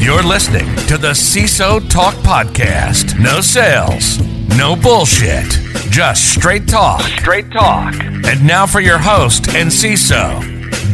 [0.00, 3.18] you're listening to the CISO Talk Podcast.
[3.20, 4.20] No sales,
[4.56, 5.48] no bullshit,
[5.90, 7.00] just straight talk.
[7.02, 7.94] Straight talk.
[8.00, 10.40] And now for your host and CISO,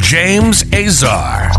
[0.01, 1.51] James Azar.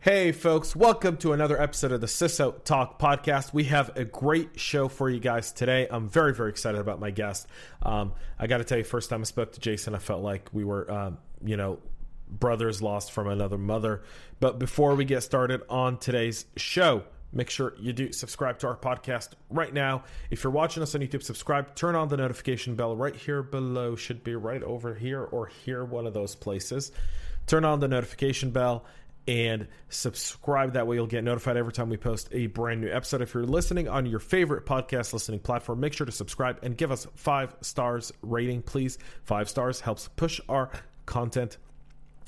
[0.00, 3.54] Hey, folks, welcome to another episode of the CISO Talk podcast.
[3.54, 5.88] We have a great show for you guys today.
[5.90, 7.46] I'm very, very excited about my guest.
[7.82, 10.50] Um, I got to tell you, first time I spoke to Jason, I felt like
[10.52, 11.78] we were, um, you know,
[12.28, 14.02] brothers lost from another mother.
[14.40, 18.76] But before we get started on today's show, make sure you do subscribe to our
[18.76, 20.04] podcast right now.
[20.30, 23.96] If you're watching us on YouTube, subscribe, turn on the notification bell right here below,
[23.96, 26.92] should be right over here or here, one of those places.
[27.46, 28.84] Turn on the notification bell
[29.26, 30.74] and subscribe.
[30.74, 33.22] That way, you'll get notified every time we post a brand new episode.
[33.22, 36.92] If you're listening on your favorite podcast listening platform, make sure to subscribe and give
[36.92, 38.98] us five stars rating, please.
[39.24, 40.70] Five stars helps push our
[41.06, 41.58] content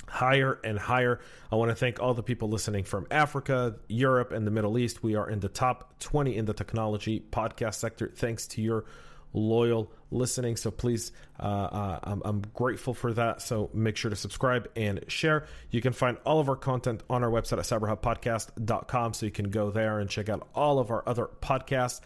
[0.07, 1.19] higher and higher.
[1.51, 5.03] I want to thank all the people listening from Africa, Europe, and the Middle East.
[5.03, 8.85] We are in the top 20 in the technology podcast sector thanks to your
[9.33, 10.55] loyal listening.
[10.55, 13.41] So please, uh, uh, I'm, I'm, grateful for that.
[13.41, 15.45] So make sure to subscribe and share.
[15.69, 19.13] You can find all of our content on our website at cyberhubpodcast.com.
[19.13, 21.99] So you can go there and check out all of our other podcasts,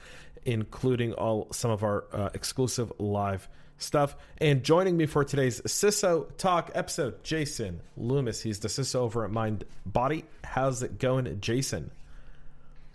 [0.46, 3.48] including all some of our uh, exclusive live
[3.82, 4.16] stuff.
[4.38, 8.42] And joining me for today's CISO Talk episode, Jason Loomis.
[8.42, 10.26] He's the CISO over at Mind Body.
[10.44, 11.92] How's it going, Jason?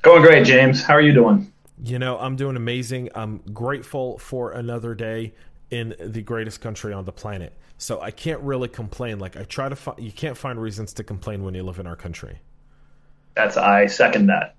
[0.02, 0.82] Going great, James.
[0.82, 1.52] How are you doing?
[1.82, 3.10] You know, I'm doing amazing.
[3.14, 5.34] I'm grateful for another day
[5.70, 7.52] in the greatest country on the planet.
[7.78, 9.19] So I can't really complain.
[9.19, 11.86] Like I try to find, you can't find reasons to complain when you live in
[11.86, 12.38] our country.
[13.34, 14.56] That's I second that.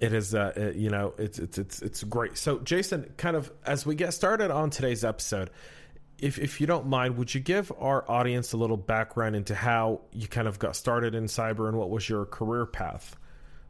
[0.00, 2.38] It is, uh, it, you know, it's it's it's it's great.
[2.38, 5.50] So Jason, kind of as we get started on today's episode,
[6.18, 10.00] if if you don't mind, would you give our audience a little background into how
[10.12, 13.16] you kind of got started in cyber and what was your career path,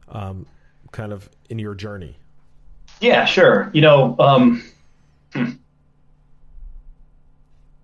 [0.09, 0.45] um,
[0.91, 2.17] kind of in your journey?
[3.01, 3.71] Yeah, sure.
[3.73, 4.63] You know, um,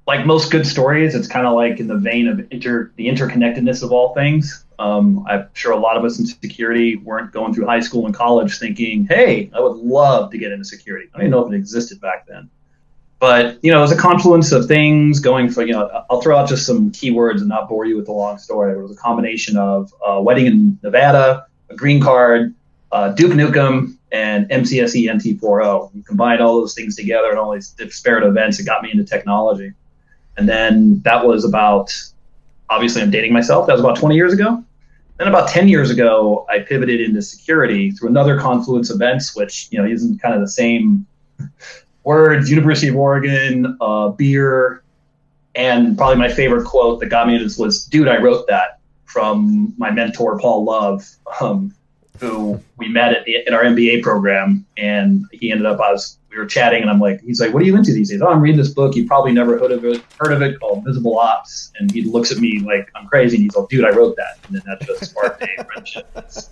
[0.08, 3.82] like most good stories, it's kind of like in the vein of inter the interconnectedness
[3.82, 4.65] of all things.
[4.80, 8.14] Um, I'm sure a lot of us in security weren't going through high school and
[8.14, 11.56] college thinking, "Hey, I would love to get into security." I even know if it
[11.56, 12.50] existed back then.
[13.20, 16.04] But you know, it was a confluence of things going for you know.
[16.10, 18.74] I'll throw out just some keywords and not bore you with the long story.
[18.74, 22.54] It was a combination of a wedding in Nevada, a green card,
[22.92, 25.92] uh, Duke Nukem, and MCSE NT40.
[25.94, 29.04] You combine all those things together and all these disparate events, it got me into
[29.04, 29.74] technology.
[30.38, 31.94] And then that was about,
[32.70, 33.68] obviously, I'm dating myself.
[33.68, 34.64] That was about 20 years ago.
[35.18, 39.82] Then about 10 years ago, I pivoted into security through another confluence events, which you
[39.82, 41.06] know isn't kind of the same
[42.04, 42.50] words.
[42.50, 44.84] University of Oregon, uh, beer,
[45.56, 49.74] and probably my favorite quote that got me this was, "Dude, I wrote that." From
[49.78, 51.08] my mentor Paul Love,
[51.40, 51.74] um,
[52.20, 55.80] who we met at the, in our MBA program, and he ended up.
[55.80, 58.10] I was we were chatting, and I'm like, he's like, "What are you into these
[58.10, 58.96] days?" Oh, I'm reading this book.
[58.96, 62.32] You probably never heard of it, heard of it called Visible Ops, and he looks
[62.32, 64.86] at me like I'm crazy, and he's like, "Dude, I wrote that," and then that
[64.86, 66.08] just sparked a friendship.
[66.16, 66.50] It's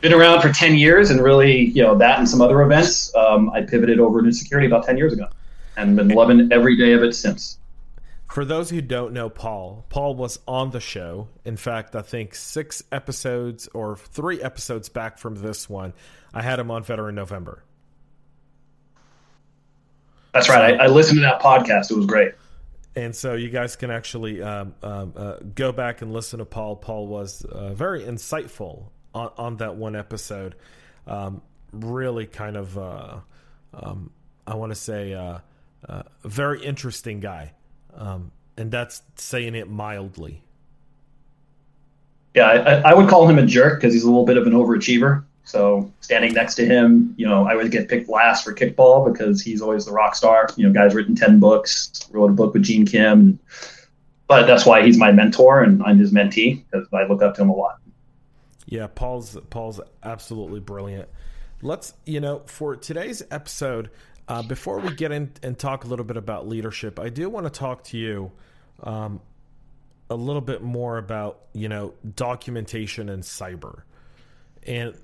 [0.00, 3.14] been around for ten years, and really, you know, that and some other events.
[3.14, 5.28] Um, I pivoted over to security about ten years ago,
[5.76, 7.58] and been loving every day of it since.
[8.28, 11.28] For those who don't know Paul, Paul was on the show.
[11.44, 15.94] In fact, I think six episodes or three episodes back from this one,
[16.34, 17.62] I had him on Veteran November.
[20.36, 20.78] That's right.
[20.78, 21.90] I, I listened to that podcast.
[21.90, 22.32] It was great.
[22.94, 26.76] And so you guys can actually um, um, uh, go back and listen to Paul.
[26.76, 30.54] Paul was uh, very insightful on, on, that one episode.
[31.06, 31.40] Um,
[31.72, 33.18] really kind of, uh,
[33.72, 34.10] um,
[34.46, 35.38] I want to say, uh,
[35.88, 37.52] uh, a very interesting guy.
[37.94, 40.42] Um, and that's saying it mildly.
[42.34, 44.52] Yeah, I, I would call him a jerk because he's a little bit of an
[44.52, 45.24] overachiever.
[45.46, 49.40] So standing next to him, you know, I always get picked last for kickball because
[49.40, 50.48] he's always the rock star.
[50.56, 53.38] You know, guy's written ten books, wrote a book with Gene Kim,
[54.26, 57.42] but that's why he's my mentor and I'm his mentee because I look up to
[57.42, 57.78] him a lot.
[58.66, 61.08] Yeah, Paul's Paul's absolutely brilliant.
[61.62, 63.90] Let's you know for today's episode.
[64.28, 67.46] Uh, before we get in and talk a little bit about leadership, I do want
[67.46, 68.32] to talk to you
[68.82, 69.20] um,
[70.10, 73.82] a little bit more about you know documentation and cyber,
[74.64, 74.96] and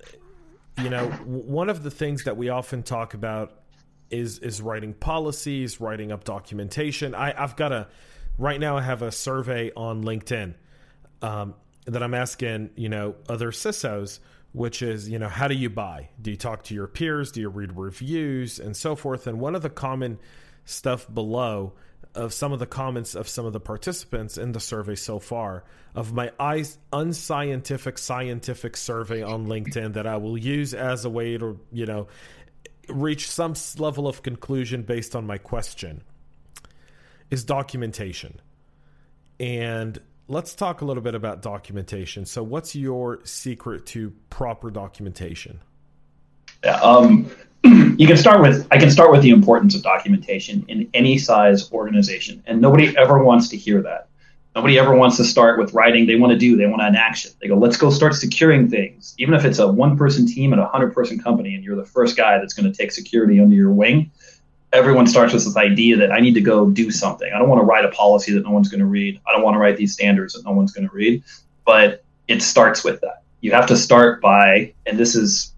[0.81, 3.59] you know, one of the things that we often talk about
[4.09, 7.15] is is writing policies, writing up documentation.
[7.15, 7.87] I, I've got a
[8.37, 8.77] right now.
[8.77, 10.55] I have a survey on LinkedIn
[11.21, 11.55] um,
[11.85, 14.19] that I'm asking, you know, other CISOs,
[14.51, 16.09] which is, you know, how do you buy?
[16.21, 17.31] Do you talk to your peers?
[17.31, 19.27] Do you read reviews and so forth?
[19.27, 20.19] And one of the common
[20.65, 21.73] stuff below
[22.15, 25.63] of some of the comments of some of the participants in the survey so far
[25.95, 26.31] of my
[26.91, 32.07] unscientific scientific survey on LinkedIn that I will use as a way to, you know,
[32.87, 36.03] reach some level of conclusion based on my question
[37.31, 38.39] is documentation.
[39.39, 42.25] And let's talk a little bit about documentation.
[42.25, 45.59] So, what's your secret to proper documentation?
[46.63, 47.29] Um,
[47.63, 51.71] you can start with I can start with the importance of documentation in any size
[51.71, 54.07] organization, and nobody ever wants to hear that.
[54.55, 56.05] Nobody ever wants to start with writing.
[56.05, 56.55] They want to do.
[56.55, 57.31] They want an action.
[57.41, 59.15] They go, let's go start securing things.
[59.17, 62.37] Even if it's a one-person team at a hundred-person company, and you're the first guy
[62.37, 64.11] that's going to take security under your wing,
[64.71, 67.31] everyone starts with this idea that I need to go do something.
[67.33, 69.19] I don't want to write a policy that no one's going to read.
[69.27, 71.23] I don't want to write these standards that no one's going to read.
[71.65, 73.23] But it starts with that.
[73.41, 75.52] You have to start by, and this is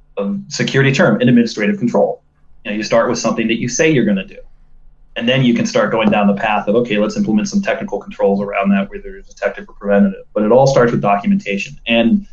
[0.47, 2.23] security term, an administrative control.
[2.63, 4.39] You know, you start with something that you say you're going to do.
[5.17, 8.00] And then you can start going down the path of, okay, let's implement some technical
[8.00, 10.25] controls around that, whether it's detective or preventative.
[10.33, 11.79] But it all starts with documentation.
[11.88, 12.27] And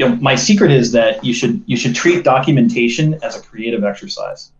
[0.00, 3.84] you know, my secret is that you should you should treat documentation as a creative
[3.84, 4.50] exercise,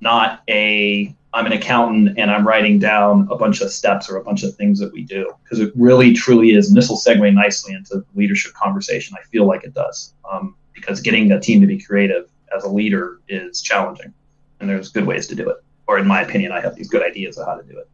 [0.00, 4.24] not a I'm an accountant and I'm writing down a bunch of steps or a
[4.24, 6.68] bunch of things that we do because it really truly is.
[6.68, 9.16] And this will segue nicely into the leadership conversation.
[9.18, 12.68] I feel like it does um, because getting a team to be creative as a
[12.68, 14.12] leader is challenging,
[14.60, 15.56] and there's good ways to do it.
[15.86, 17.88] Or in my opinion, I have these good ideas of how to do it.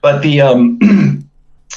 [0.00, 0.78] But the um,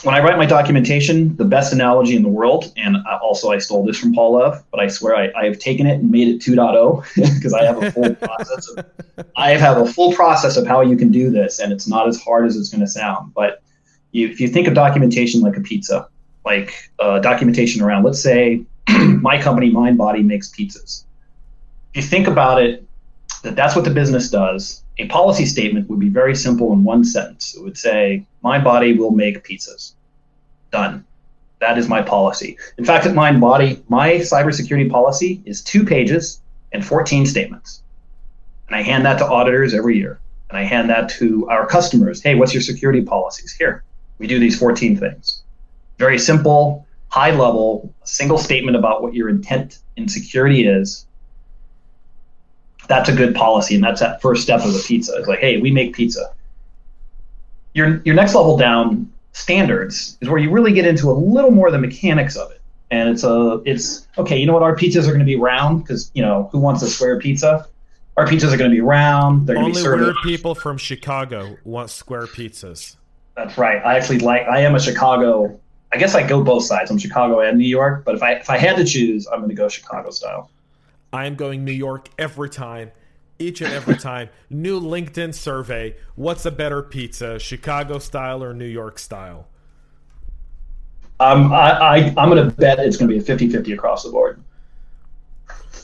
[0.04, 3.84] when I write my documentation, the best analogy in the world, and also I stole
[3.86, 6.40] this from Paul Love, but I swear I, I have taken it and made it
[6.40, 8.70] 2.0 because I have a full process.
[8.70, 8.86] Of,
[9.36, 12.22] I have a full process of how you can do this, and it's not as
[12.22, 13.34] hard as it's going to sound.
[13.34, 13.62] But
[14.12, 16.08] you, if you think of documentation like a pizza,
[16.46, 18.64] like uh, documentation around, let's say
[19.21, 21.03] my company, MindBody, makes pizzas
[21.94, 22.83] if you think about it,
[23.44, 24.83] that that's what the business does.
[24.97, 27.56] A policy statement would be very simple in one sentence.
[27.56, 29.94] It would say, "MindBody will make pizzas."
[30.71, 31.06] Done.
[31.59, 32.57] That is my policy.
[32.77, 36.41] In fact, at MindBody, my cybersecurity policy is two pages
[36.71, 37.81] and 14 statements.
[38.68, 40.19] And I hand that to auditors every year.
[40.50, 42.22] And I hand that to our customers.
[42.22, 43.51] Hey, what's your security policies?
[43.51, 43.84] Here,
[44.19, 45.41] we do these 14 things.
[45.98, 51.06] Very simple, high level, single statement about what your intent in security is
[52.89, 55.13] that's a good policy, and that's that first step of the pizza.
[55.16, 56.34] It's like, hey, we make pizza.
[57.74, 61.68] Your your next level down standards is where you really get into a little more
[61.68, 62.60] of the mechanics of it.
[62.92, 64.38] And it's a it's okay.
[64.38, 64.63] You know what?
[64.63, 67.68] Our pizzas are going to be round because you know who wants a square pizza.
[68.18, 69.46] Our pizzas are going to be round.
[69.46, 70.01] They're Only going to be served.
[70.01, 72.98] weird people from Chicago want square pizzas.
[73.36, 73.86] That's right.
[73.86, 74.48] I actually like.
[74.48, 75.60] I am a Chicago.
[75.91, 76.91] I guess I go both sides.
[76.91, 79.50] I'm Chicago and New York, but if I if I had to choose, I'm going
[79.50, 80.51] to go Chicago style.
[81.12, 82.91] I am going New York every time,
[83.39, 84.29] each and every time.
[84.51, 89.48] New LinkedIn survey What's a better pizza, Chicago style or New York style?
[91.19, 94.03] Um, I, I, I'm going to bet it's going to be a 50 50 across
[94.03, 94.41] the board.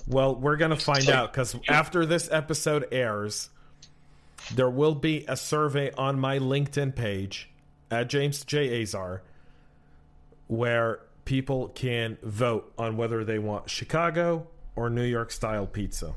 [0.07, 3.50] Well, we're going to find out because after this episode airs,
[4.53, 7.50] there will be a survey on my LinkedIn page
[7.89, 8.83] at James J.
[8.83, 9.24] Azar
[10.47, 16.15] where people can vote on whether they want Chicago or New York style pizza?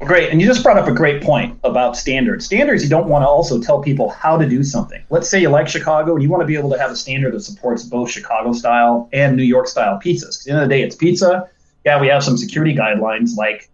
[0.00, 0.30] Great.
[0.30, 2.44] And you just brought up a great point about standards.
[2.44, 5.00] Standards, you don't want to also tell people how to do something.
[5.10, 7.34] Let's say you like Chicago and you want to be able to have a standard
[7.34, 10.40] that supports both Chicago style and New York style pizzas.
[10.40, 11.48] At the end of the day, it's pizza.
[11.84, 13.70] Yeah, we have some security guidelines like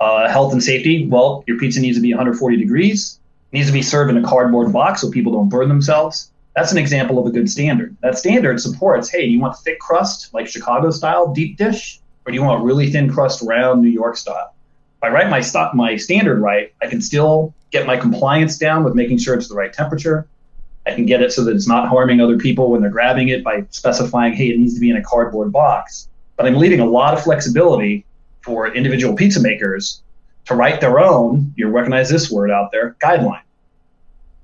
[0.00, 1.06] uh, health and safety.
[1.06, 3.20] Well, your pizza needs to be 140 degrees.
[3.52, 6.32] needs to be served in a cardboard box so people don't burn themselves.
[6.58, 7.96] That's an example of a good standard.
[8.00, 12.32] That standard supports, hey, do you want thick crust like Chicago style deep dish, or
[12.32, 14.52] do you want really thin crust round New York style?
[14.96, 18.96] If I write my my standard right, I can still get my compliance down with
[18.96, 20.26] making sure it's the right temperature.
[20.84, 23.44] I can get it so that it's not harming other people when they're grabbing it
[23.44, 26.08] by specifying, hey, it needs to be in a cardboard box.
[26.36, 28.04] But I'm leaving a lot of flexibility
[28.42, 30.02] for individual pizza makers
[30.46, 33.42] to write their own, you recognize this word out there, guideline.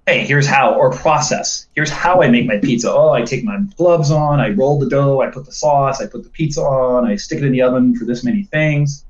[0.07, 1.67] Hey, here's how, or process.
[1.75, 2.93] Here's how I make my pizza.
[2.93, 6.07] Oh, I take my gloves on, I roll the dough, I put the sauce, I
[6.07, 9.07] put the pizza on, I stick it in the oven for this many things.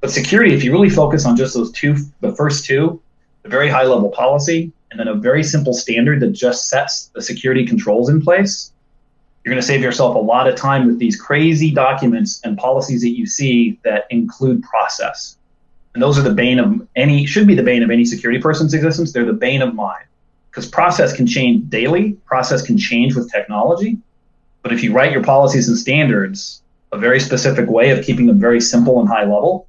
[0.00, 3.02] But security, if you really focus on just those two, the first two,
[3.42, 7.20] the very high level policy, and then a very simple standard that just sets the
[7.20, 8.72] security controls in place,
[9.44, 13.02] you're going to save yourself a lot of time with these crazy documents and policies
[13.02, 15.36] that you see that include process.
[15.92, 18.72] And those are the bane of any, should be the bane of any security person's
[18.72, 19.12] existence.
[19.12, 20.04] They're the bane of mine.
[20.50, 23.98] Because process can change daily, process can change with technology.
[24.62, 28.40] But if you write your policies and standards a very specific way of keeping them
[28.40, 29.68] very simple and high level,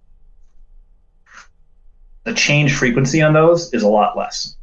[2.23, 4.55] the change frequency on those is a lot less.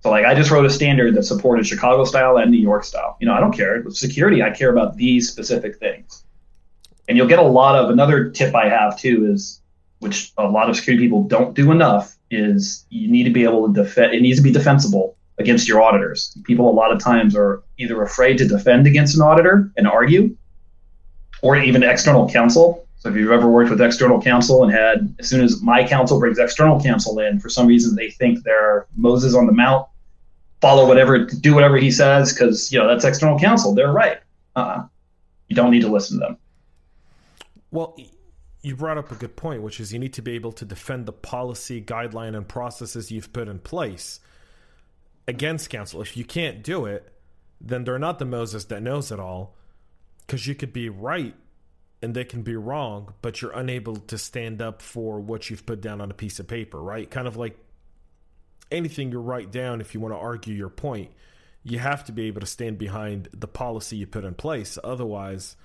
[0.00, 3.16] So like I just wrote a standard that supported Chicago style and New York style.
[3.20, 3.82] You know, I don't care.
[3.82, 6.24] With security, I care about these specific things.
[7.08, 9.60] And you'll get a lot of another tip I have too is
[9.98, 13.66] which a lot of security people don't do enough is you need to be able
[13.66, 16.36] to defend it needs to be defensible against your auditors.
[16.44, 20.36] People a lot of times are either afraid to defend against an auditor and argue
[21.42, 22.86] or even external counsel.
[22.98, 26.18] So if you've ever worked with external counsel and had, as soon as my counsel
[26.18, 29.86] brings external counsel in, for some reason they think they're Moses on the Mount,
[30.60, 33.74] follow whatever, do whatever he says because you know that's external counsel.
[33.74, 34.18] They're right.
[34.56, 34.86] Uh-uh.
[35.46, 36.36] You don't need to listen to them.
[37.70, 37.96] Well,
[38.62, 41.06] you brought up a good point, which is you need to be able to defend
[41.06, 44.18] the policy, guideline, and processes you've put in place
[45.28, 46.02] against counsel.
[46.02, 47.12] If you can't do it,
[47.60, 49.54] then they're not the Moses that knows it all,
[50.26, 51.34] because you could be right
[52.00, 55.80] and they can be wrong, but you're unable to stand up for what you've put
[55.80, 57.10] down on a piece of paper, right?
[57.10, 57.58] Kind of like
[58.70, 61.10] anything you write down if you want to argue your point,
[61.62, 64.78] you have to be able to stand behind the policy you put in place.
[64.82, 65.56] Otherwise,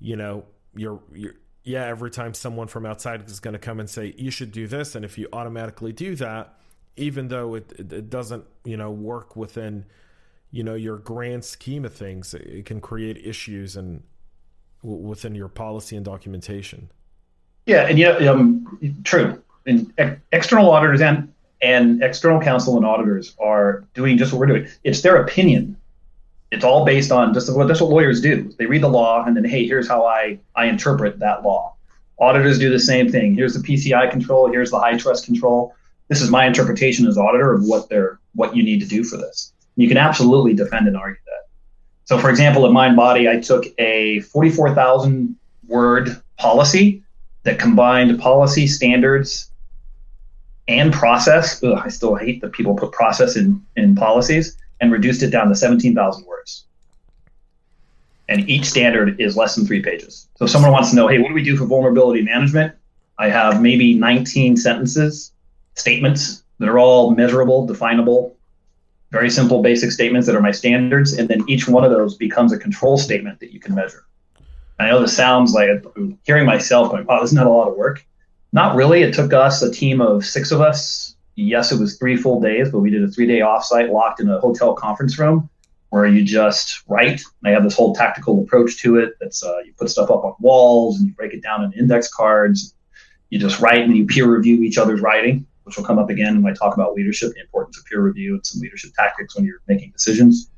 [0.00, 3.90] you know, you're you're yeah, every time someone from outside is going to come and
[3.90, 6.57] say you should do this and if you automatically do that,
[6.98, 9.84] even though it it doesn't, you know, work within
[10.50, 14.02] you know your grand scheme of things, it can create issues and
[14.82, 16.90] within your policy and documentation.
[17.66, 19.42] Yeah, and yeah, um, true.
[19.66, 19.92] And
[20.32, 24.68] external auditors and and external counsel and auditors are doing just what we're doing.
[24.84, 25.76] It's their opinion.
[26.50, 28.50] It's all based on just what that's what lawyers do.
[28.58, 31.74] They read the law and then, hey, here's how I I interpret that law.
[32.18, 33.34] Auditors do the same thing.
[33.34, 34.50] Here's the PCI control.
[34.50, 35.74] Here's the HITRUST control.
[36.08, 39.16] This is my interpretation as auditor of what they're what you need to do for
[39.16, 39.52] this.
[39.76, 41.48] You can absolutely defend and argue that.
[42.04, 45.36] So, for example, at MindBody, I took a 44,000
[45.66, 47.02] word policy
[47.42, 49.50] that combined policy standards
[50.68, 51.62] and process.
[51.62, 55.48] Ugh, I still hate that people put process in, in policies and reduced it down
[55.48, 56.64] to 17,000 words.
[58.28, 60.28] And each standard is less than three pages.
[60.36, 62.74] So if someone wants to know, hey, what do we do for vulnerability management?
[63.18, 65.32] I have maybe 19 sentences,
[65.78, 68.36] statements that are all measurable, definable,
[69.10, 72.52] very simple basic statements that are my standards, and then each one of those becomes
[72.52, 74.04] a control statement that you can measure.
[74.78, 77.76] I know this sounds like I'm hearing myself going, wow, this isn't a lot of
[77.76, 78.04] work?
[78.52, 79.02] Not really.
[79.02, 81.16] It took us a team of six of us.
[81.34, 84.28] Yes, it was three full days, but we did a three day offsite locked in
[84.28, 85.48] a hotel conference room
[85.90, 87.22] where you just write.
[87.44, 89.14] I have this whole tactical approach to it.
[89.20, 92.12] That's uh, you put stuff up on walls and you break it down in index
[92.12, 92.74] cards.
[93.30, 96.42] You just write and you peer review each other's writing which will come up again
[96.42, 99.44] when I talk about leadership, the importance of peer review and some leadership tactics when
[99.44, 100.50] you're making decisions.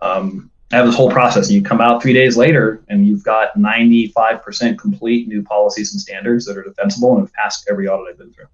[0.00, 3.22] Um, I have this whole process, and you come out three days later, and you've
[3.22, 8.08] got 95% complete new policies and standards that are defensible and have passed every audit
[8.10, 8.48] I've been through.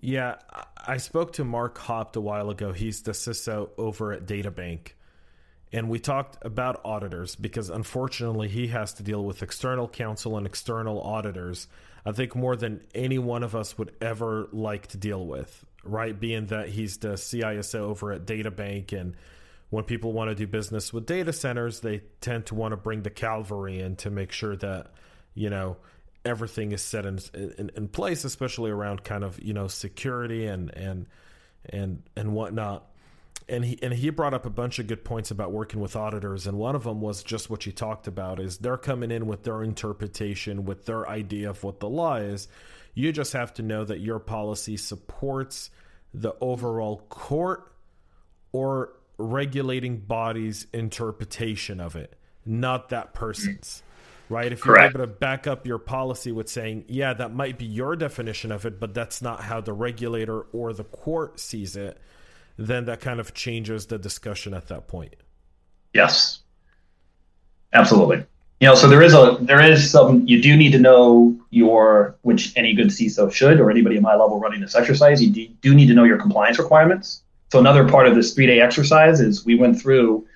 [0.00, 0.36] Yeah,
[0.84, 2.72] I spoke to Mark Houpt a while ago.
[2.72, 4.92] He's the CISO over at DataBank.
[5.72, 10.46] And we talked about auditors because unfortunately he has to deal with external counsel and
[10.46, 11.68] external auditors
[12.08, 16.18] I think more than any one of us would ever like to deal with, right?
[16.18, 19.14] Being that he's the CISO over at DataBank, and
[19.68, 23.02] when people want to do business with data centers, they tend to want to bring
[23.02, 24.92] the cavalry in to make sure that
[25.34, 25.76] you know
[26.24, 30.74] everything is set in, in, in place, especially around kind of you know security and
[30.74, 31.06] and
[31.68, 32.86] and and whatnot
[33.48, 36.46] and he and he brought up a bunch of good points about working with auditors
[36.46, 39.44] and one of them was just what you talked about is they're coming in with
[39.44, 42.48] their interpretation with their idea of what the law is
[42.94, 45.70] you just have to know that your policy supports
[46.12, 47.72] the overall court
[48.52, 53.82] or regulating body's interpretation of it, not that person's.
[54.30, 54.52] Right?
[54.52, 57.96] If you're able to back up your policy with saying, yeah, that might be your
[57.96, 61.98] definition of it, but that's not how the regulator or the court sees it,
[62.58, 65.14] then that kind of changes the discussion at that point.
[65.94, 66.40] Yes,
[67.72, 68.24] absolutely.
[68.60, 72.16] You know, so there is a there is some you do need to know your
[72.22, 75.22] which any good CISO should or anybody at my level running this exercise.
[75.22, 77.22] You do, need to know your compliance requirements.
[77.52, 80.26] So another part of this three day exercise is we went through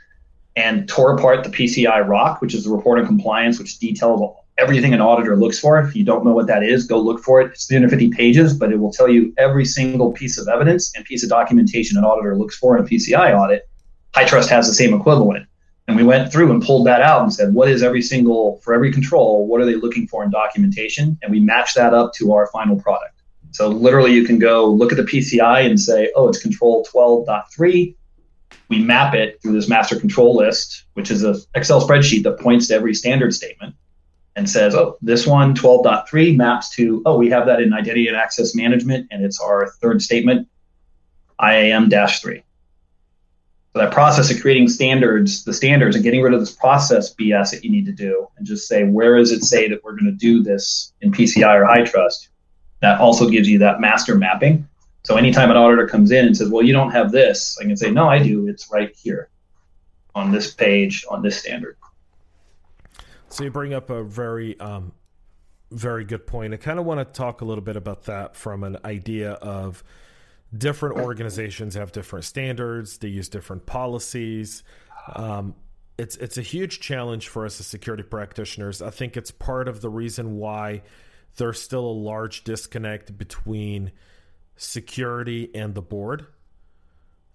[0.55, 4.21] and tore apart the PCI ROC, which is the report on compliance, which details
[4.63, 5.81] everything an auditor looks for.
[5.81, 7.51] If you don't know what that is, go look for it.
[7.51, 11.25] It's 350 pages, but it will tell you every single piece of evidence and piece
[11.25, 13.69] of documentation an auditor looks for in a PCI audit.
[14.15, 15.47] HITRUST has the same equivalent.
[15.89, 18.73] And we went through and pulled that out and said, what is every single, for
[18.73, 21.19] every control, what are they looking for in documentation?
[21.23, 23.21] And we matched that up to our final product.
[23.51, 27.97] So literally, you can go look at the PCI and say, oh, it's control 12.3.
[28.69, 32.69] We map it through this master control list, which is an Excel spreadsheet that points
[32.69, 33.75] to every standard statement
[34.37, 38.17] and says, oh, this one, 12.3, maps to, oh, we have that in identity and
[38.17, 40.49] access management, and it's our third statement,
[41.43, 42.43] IAM 3.
[43.73, 47.53] So that process of creating standards, the standards, and getting rid of this process BS
[47.53, 50.05] that you need to do, and just say where does it say that we're going
[50.05, 52.29] to do this in PCI or HITRUST?
[52.81, 54.69] That also gives you that master mapping.
[55.05, 57.77] So anytime an auditor comes in and says, "Well, you don't have this," I can
[57.77, 58.47] say, "No, I do.
[58.47, 59.31] It's right here
[60.15, 61.77] on this page on this standard."
[63.33, 64.93] So you bring up a very, um,
[65.71, 66.53] very good point.
[66.53, 69.83] I kind of want to talk a little bit about that from an idea of
[70.57, 72.99] different organizations have different standards.
[72.99, 74.63] They use different policies.
[75.15, 75.55] Um,
[75.97, 78.83] it's it's a huge challenge for us as security practitioners.
[78.83, 80.83] I think it's part of the reason why
[81.37, 83.93] there's still a large disconnect between
[84.57, 86.27] security and the board.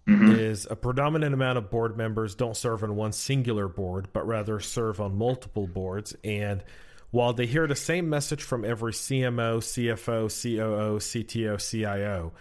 [0.08, 0.40] Mhm.
[0.40, 4.60] Is a predominant amount of board members don't serve on one singular board, but rather
[4.62, 6.16] serve on multiple boards.
[6.24, 6.64] And
[7.12, 12.32] while they hear the same message from every CMO, CFO, COO, CTO, CIO,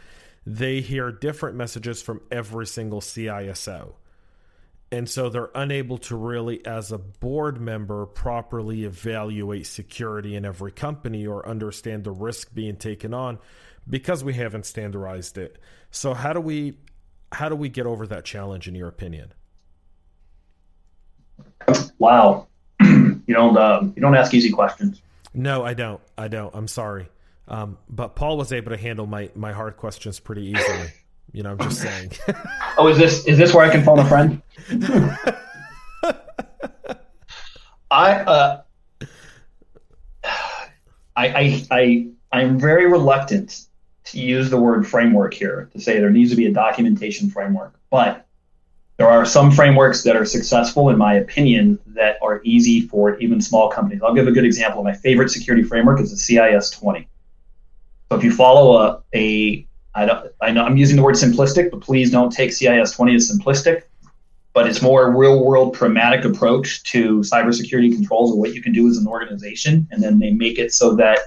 [0.47, 3.95] they hear different messages from every single CISO.
[4.93, 10.71] And so they're unable to really, as a board member, properly evaluate security in every
[10.71, 13.41] company or understand the risk being taken on
[13.89, 15.59] because we haven't standardized it.
[15.91, 16.79] So how do we
[17.33, 19.33] how do we get over that challenge in your opinion?
[21.99, 22.47] Wow,
[22.81, 25.03] you don't um, you don't ask easy questions.
[25.35, 26.01] No, I don't.
[26.17, 26.55] I don't.
[26.55, 27.09] I'm sorry.
[27.49, 30.93] Um, but Paul was able to handle my my hard questions pretty easily.
[31.33, 32.13] You know, I'm just saying.
[32.79, 34.43] Oh, is this is this where I can phone a friend?
[37.91, 38.63] I uh,
[40.23, 40.29] I
[41.17, 43.67] I I I'm very reluctant
[44.13, 48.27] use the word framework here to say there needs to be a documentation framework, but
[48.97, 53.41] there are some frameworks that are successful, in my opinion, that are easy for even
[53.41, 54.03] small companies.
[54.03, 54.83] I'll give a good example.
[54.83, 57.07] My favorite security framework is the CIS 20.
[58.11, 61.71] So if you follow a, a I, don't, I know I'm using the word simplistic,
[61.71, 63.83] but please don't take CIS 20 as simplistic.
[64.55, 68.73] But it's more a real world pragmatic approach to cybersecurity controls of what you can
[68.73, 69.87] do as an organization.
[69.91, 71.19] And then they make it so that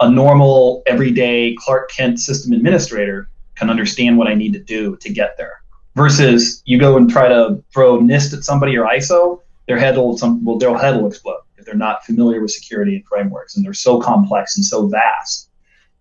[0.00, 5.12] a normal, everyday Clark Kent system administrator can understand what I need to do to
[5.12, 5.62] get there.
[5.94, 10.16] Versus you go and try to throw NIST at somebody or ISO, their head will
[10.16, 13.64] some well, their head will explode if they're not familiar with security and frameworks, and
[13.64, 15.50] they're so complex and so vast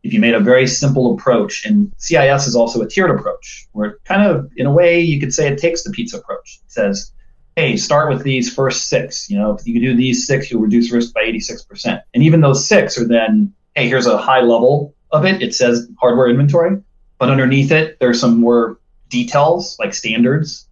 [0.04, 3.98] if you made a very simple approach, and CIS is also a tiered approach, where
[4.06, 6.60] kind of, in a way, you could say it takes the pizza approach.
[6.66, 7.12] It says,
[7.56, 9.30] hey, start with these first six.
[9.30, 12.02] You know, if you do these six, you'll reduce risk by 86%.
[12.14, 15.42] And even those six are then, hey, here's a high level of it.
[15.42, 16.82] It says hardware inventory,
[17.18, 18.80] but underneath it, there's some more
[19.10, 20.68] details like standards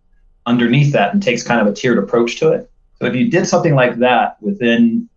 [0.46, 2.72] underneath that and takes kind of a tiered approach to it.
[3.00, 5.10] So if you did something like that within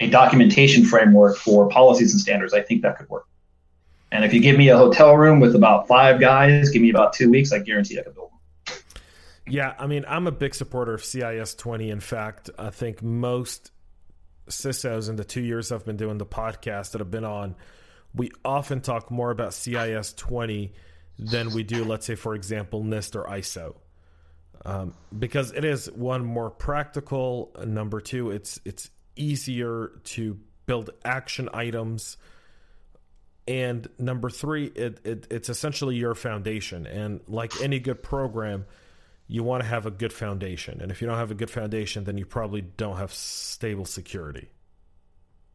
[0.00, 3.26] a documentation framework for policies and standards, I think that could work.
[4.10, 7.12] And if you give me a hotel room with about five guys, give me about
[7.12, 8.78] two weeks, I guarantee I could build one.
[9.46, 11.90] Yeah, I mean, I'm a big supporter of CIS 20.
[11.90, 13.70] In fact, I think most
[14.48, 17.54] CISOs in the two years I've been doing the podcast that I've been on,
[18.14, 20.72] we often talk more about CIS 20
[21.18, 23.76] than we do, let's say, for example, NIST or ISO.
[24.64, 27.54] Um, because it is one more practical.
[27.64, 32.16] Number two, it's it's easier to build action items
[33.48, 38.66] and number three it, it, it's essentially your foundation and like any good program
[39.28, 42.04] you want to have a good foundation and if you don't have a good foundation
[42.04, 44.48] then you probably don't have stable security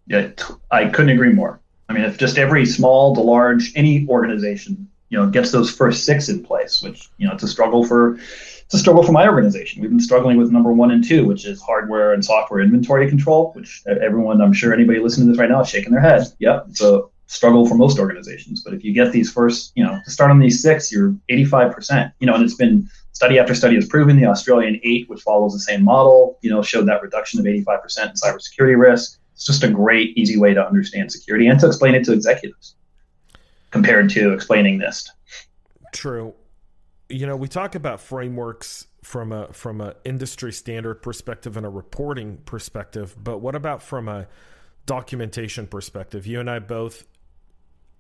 [0.08, 0.32] Yeah,
[0.72, 1.60] I couldn't agree more.
[1.90, 6.06] I mean, if just every small to large, any organization you know gets those first
[6.06, 9.28] six in place, which you know it's a struggle for it's a struggle for my
[9.28, 9.82] organization.
[9.82, 13.52] We've been struggling with number one and two, which is hardware and software inventory control,
[13.54, 16.26] which everyone, I'm sure anybody listening to this right now is shaking their head.
[16.40, 18.64] Yep, it's a struggle for most organizations.
[18.64, 22.14] But if you get these first, you know, to start on these six, you're 85%.
[22.20, 25.54] You know, and it's been study after study has proven the Australian eight, which follows
[25.54, 29.20] the same model, you know, showed that reduction of 85% in cybersecurity risk.
[29.34, 32.76] It's just a great, easy way to understand security and to explain it to executives
[33.72, 35.10] compared to explaining NIST.
[35.94, 36.34] True.
[37.10, 41.70] You know, we talk about frameworks from a from a industry standard perspective and a
[41.70, 44.28] reporting perspective, but what about from a
[44.86, 46.26] documentation perspective?
[46.26, 47.06] You and I both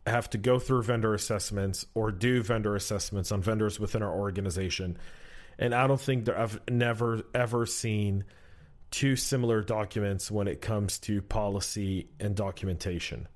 [0.05, 4.97] have to go through vendor assessments or do vendor assessments on vendors within our organization.
[5.57, 8.25] And I don't think I've never ever seen
[8.91, 13.27] two similar documents when it comes to policy and documentation.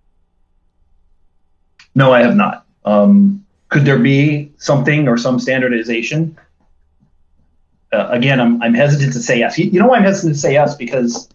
[1.95, 2.65] No, I have not.
[2.86, 6.38] Um, could there be something or some standardization?
[7.91, 9.58] Uh, again, I'm, I'm hesitant to say yes.
[9.58, 10.75] You know why I'm hesitant to say yes?
[10.75, 11.30] Because,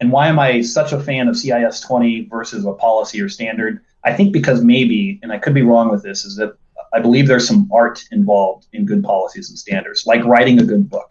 [0.00, 3.80] and why am I such a fan of CIS 20 versus a policy or standard?
[4.04, 6.56] I think because maybe, and I could be wrong with this, is that
[6.92, 10.88] I believe there's some art involved in good policies and standards, like writing a good
[10.88, 11.10] book.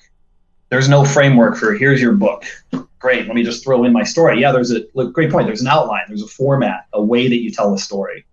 [0.70, 2.46] There's no framework for here's your book.
[3.00, 4.40] Great, let me just throw in my story.
[4.40, 5.46] Yeah, there's a look, great point.
[5.46, 8.26] There's an outline, there's a format, a way that you tell a story.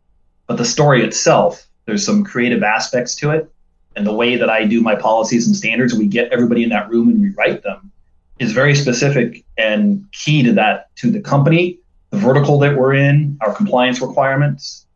[0.46, 3.50] But the story itself, there's some creative aspects to it.
[3.96, 6.88] And the way that I do my policies and standards, we get everybody in that
[6.88, 7.90] room and we write them,
[8.38, 11.79] is very specific and key to that, to the company
[12.10, 14.86] the vertical that we're in, our compliance requirements,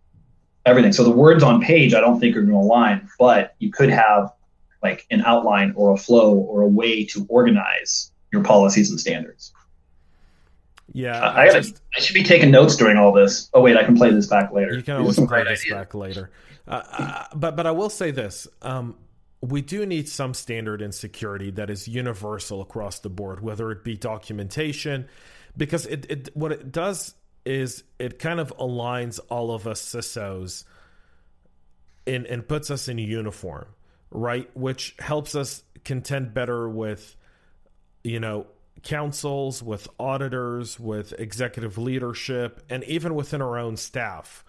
[0.66, 0.92] everything.
[0.92, 3.90] So the words on page, I don't think are going to align, but you could
[3.90, 4.32] have
[4.82, 9.52] like an outline or a flow or a way to organize your policies and standards.
[10.92, 13.48] Yeah, uh, I, just, I, should be taking notes during all this.
[13.54, 14.74] Oh wait, I can play this back later.
[14.74, 15.74] You can always play this idea.
[15.74, 16.30] back later.
[16.68, 18.96] Uh, uh, but but I will say this: um,
[19.40, 23.82] we do need some standard in security that is universal across the board, whether it
[23.82, 25.08] be documentation,
[25.56, 27.14] because it, it what it does
[27.44, 30.64] is it kind of aligns all of us CISOs
[32.06, 33.66] in and puts us in uniform,
[34.10, 34.48] right?
[34.56, 37.16] Which helps us contend better with,
[38.02, 38.46] you know,
[38.82, 44.44] councils, with auditors, with executive leadership, and even within our own staff.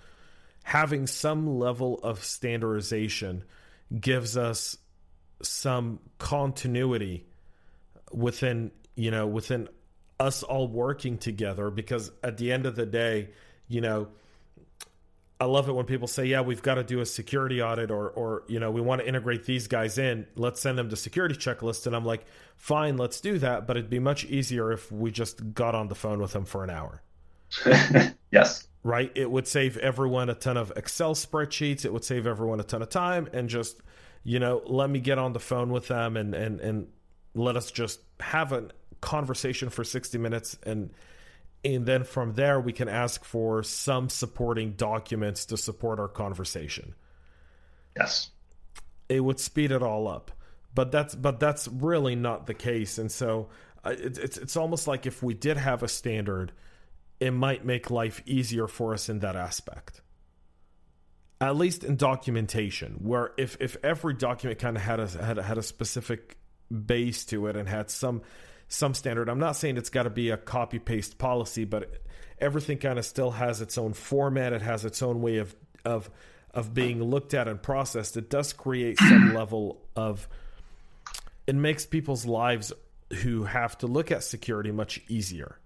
[0.64, 3.44] Having some level of standardization
[4.00, 4.78] gives us
[5.42, 7.26] some continuity
[8.12, 9.68] within you know within
[10.20, 13.30] us all working together because at the end of the day,
[13.68, 14.08] you know,
[15.40, 18.10] I love it when people say, "Yeah, we've got to do a security audit, or,
[18.10, 20.26] or you know, we want to integrate these guys in.
[20.36, 22.26] Let's send them the security checklist." And I'm like,
[22.56, 25.96] "Fine, let's do that." But it'd be much easier if we just got on the
[25.96, 27.02] phone with them for an hour.
[28.32, 28.68] yes.
[28.84, 29.12] Right.
[29.16, 31.84] It would save everyone a ton of Excel spreadsheets.
[31.84, 33.82] It would save everyone a ton of time, and just,
[34.24, 36.88] you know, let me get on the phone with them and and and
[37.34, 38.72] let us just have an
[39.02, 40.92] conversation for 60 minutes and
[41.64, 46.94] and then from there we can ask for some supporting documents to support our conversation.
[47.98, 48.30] Yes.
[49.10, 50.32] It would speed it all up.
[50.74, 52.98] But that's but that's really not the case.
[52.98, 53.50] And so
[53.84, 56.52] uh, it, it's it's almost like if we did have a standard
[57.20, 60.02] it might make life easier for us in that aspect.
[61.40, 65.58] At least in documentation where if if every document kind of had a had, had
[65.58, 66.38] a specific
[66.70, 68.22] base to it and had some
[68.68, 69.30] some standard.
[69.30, 72.02] I'm not saying it's got to be a copy paste policy, but
[72.40, 74.54] everything kind of still has its own format.
[74.54, 76.10] It has its own way of of
[76.54, 78.18] of being looked at and processed.
[78.18, 80.28] It does create some level of
[81.48, 82.74] it makes people's lives
[83.22, 85.60] who have to look at security much easier.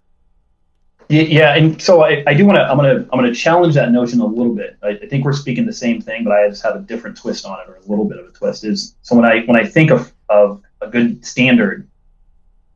[1.12, 2.70] Yeah, and so I, I do want to.
[2.70, 4.78] I'm gonna I'm gonna challenge that notion a little bit.
[4.84, 7.48] I, I, think we're speaking the same thing, but I just have a different twist
[7.48, 8.64] on it, or a little bit of a twist.
[8.64, 11.89] Is so when I when I think of of a good standard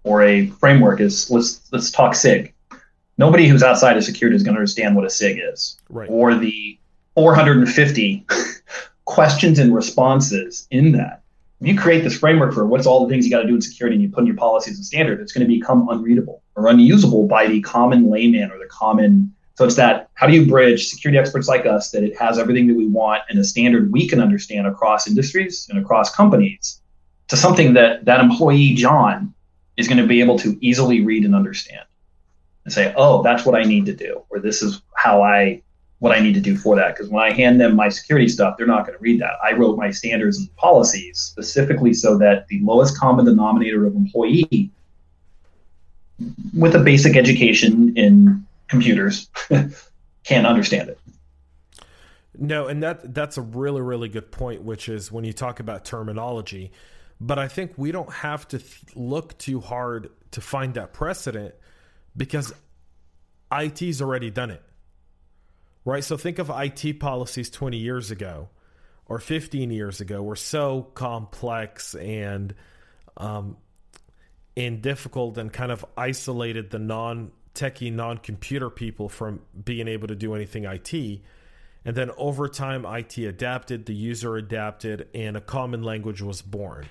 [0.04, 2.54] or a framework is let's let's talk SIG.
[3.18, 6.10] Nobody who's outside of security is going to understand what a SIG is, right.
[6.10, 6.78] or the
[7.16, 8.26] 450
[9.06, 11.22] questions and responses in that.
[11.62, 13.62] If you create this framework for what's all the things you got to do in
[13.62, 16.68] security, and you put in your policies and standards, it's going to become unreadable or
[16.68, 19.34] unusable by the common layman or the common.
[19.56, 22.68] So it's that how do you bridge security experts like us that it has everything
[22.68, 26.82] that we want and a standard we can understand across industries and across companies
[27.28, 29.33] to something that that employee John
[29.78, 31.86] is going to be able to easily read and understand
[32.66, 35.62] and say, oh, that's what I need to do, or this is how I
[36.00, 36.96] what I need to do for that.
[36.96, 39.36] Because when I hand them my security stuff, they're not going to read that.
[39.42, 44.70] I wrote my standards and policies specifically so that the lowest common denominator of employee
[46.54, 49.30] with a basic education in computers
[50.26, 51.00] can understand it.
[52.38, 55.86] No, and that that's a really really good point, which is when you talk about
[55.86, 56.72] terminology.
[57.20, 61.56] But I think we don't have to th- look too hard to find that precedent
[62.16, 62.54] because
[63.52, 64.64] IT's already done it.
[65.86, 66.04] Right?
[66.04, 68.50] So think of IT policies 20 years ago
[69.06, 72.54] or 15 years ago were so complex and
[73.18, 73.58] um,
[74.56, 80.08] and difficult and kind of isolated the non techie, non computer people from being able
[80.08, 80.94] to do anything IT.
[81.86, 86.86] And then over time, IT adapted, the user adapted, and a common language was born.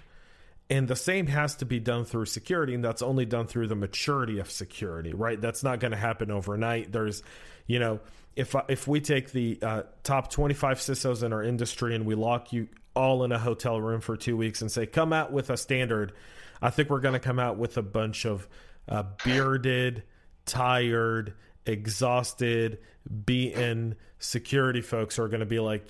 [0.72, 3.74] And the same has to be done through security, and that's only done through the
[3.74, 5.38] maturity of security, right?
[5.38, 6.90] That's not going to happen overnight.
[6.90, 7.22] There's,
[7.66, 8.00] you know,
[8.36, 12.54] if if we take the uh, top 25 CISOs in our industry and we lock
[12.54, 15.58] you all in a hotel room for two weeks and say, come out with a
[15.58, 16.14] standard,
[16.62, 18.48] I think we're going to come out with a bunch of
[18.88, 20.04] uh, bearded,
[20.46, 21.34] tired,
[21.66, 22.78] exhausted,
[23.26, 25.84] beaten security folks who are going to be like,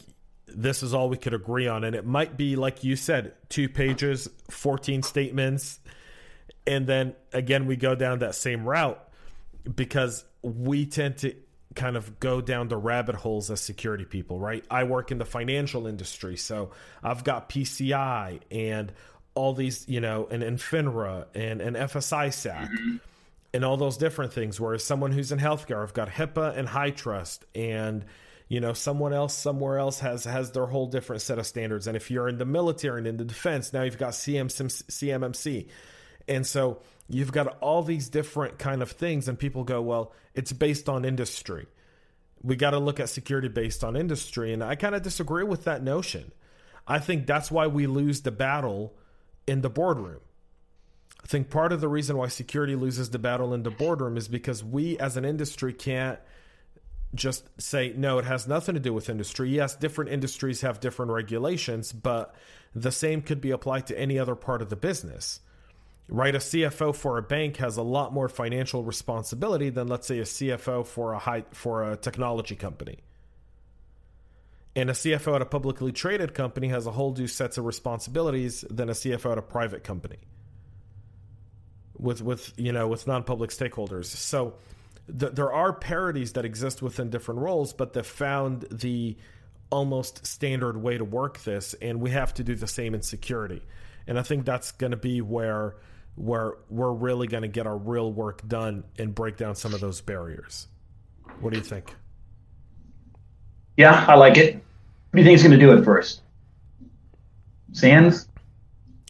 [0.46, 1.84] this is all we could agree on.
[1.84, 5.80] And it might be, like you said, two pages, 14 statements.
[6.66, 9.02] And then again, we go down that same route
[9.74, 11.34] because we tend to
[11.74, 14.64] kind of go down the rabbit holes as security people, right?
[14.70, 16.70] I work in the financial industry, so
[17.02, 18.92] I've got PCI and
[19.34, 22.96] all these, you know, and, and FINRA and, and FS-ISAC mm-hmm.
[23.54, 24.60] and all those different things.
[24.60, 28.04] Whereas someone who's in healthcare, I've got HIPAA and HITRUST and
[28.52, 31.86] you know someone else somewhere else has has their whole different set of standards.
[31.86, 35.68] And if you're in the military and in the defense now you've got CM, cmmc
[36.28, 40.52] and so you've got all these different kind of things and people go well it's
[40.52, 41.66] based on industry.
[42.42, 44.52] We got to look at security based on industry.
[44.52, 46.30] And i kind of disagree with that notion.
[46.86, 48.92] I think that's why we lose the battle
[49.46, 50.20] in the boardroom.
[51.24, 54.28] I think part of the reason why security loses the battle in the boardroom is
[54.28, 56.18] because we as an industry can't
[57.14, 59.50] just say no it has nothing to do with industry.
[59.50, 62.34] Yes different industries have different regulations but
[62.74, 65.40] the same could be applied to any other part of the business
[66.08, 66.34] right?
[66.34, 70.24] A cfo for a bank has a lot more financial responsibility than let's say a
[70.24, 72.98] cfo for a high for a technology company.
[74.74, 78.64] And a cfo at a publicly traded company has a whole new sets of responsibilities
[78.68, 80.18] than a cfo at a private company
[81.98, 84.06] with with you know with non-public stakeholders.
[84.06, 84.54] So
[85.18, 89.16] th- there are parodies that exist within different roles, but they found the
[89.70, 93.62] almost standard way to work this, and we have to do the same in security.
[94.06, 95.76] And I think that's going to be where
[96.14, 99.80] where we're really going to get our real work done and break down some of
[99.80, 100.66] those barriers.
[101.40, 101.94] What do you think?
[103.78, 104.56] Yeah, I like it.
[104.56, 104.62] What
[105.14, 106.20] do you think is going to do it first?
[107.72, 108.28] SANS?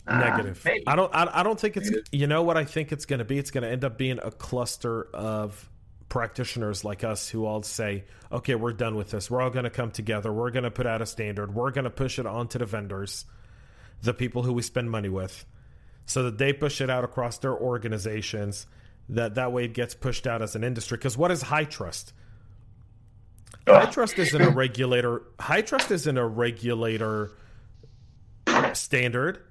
[0.06, 0.64] Negative.
[0.64, 1.14] Uh, I don't.
[1.14, 1.86] I, I don't think it's.
[1.86, 2.08] Negative.
[2.12, 3.38] You know what I think it's going to be?
[3.38, 5.68] It's going to end up being a cluster of
[6.12, 9.30] practitioners like us who all say, okay, we're done with this.
[9.30, 10.30] We're all going to come together.
[10.30, 11.54] We're going to put out a standard.
[11.54, 13.24] We're going to push it onto the vendors,
[14.02, 15.46] the people who we spend money with,
[16.04, 18.66] so that they push it out across their organizations.
[19.08, 20.98] That that way it gets pushed out as an industry.
[20.98, 22.12] Because what is HITRUST?
[23.66, 25.22] High trust isn't a regulator.
[25.40, 27.30] HITRUST isn't a regulator
[28.74, 29.44] standard.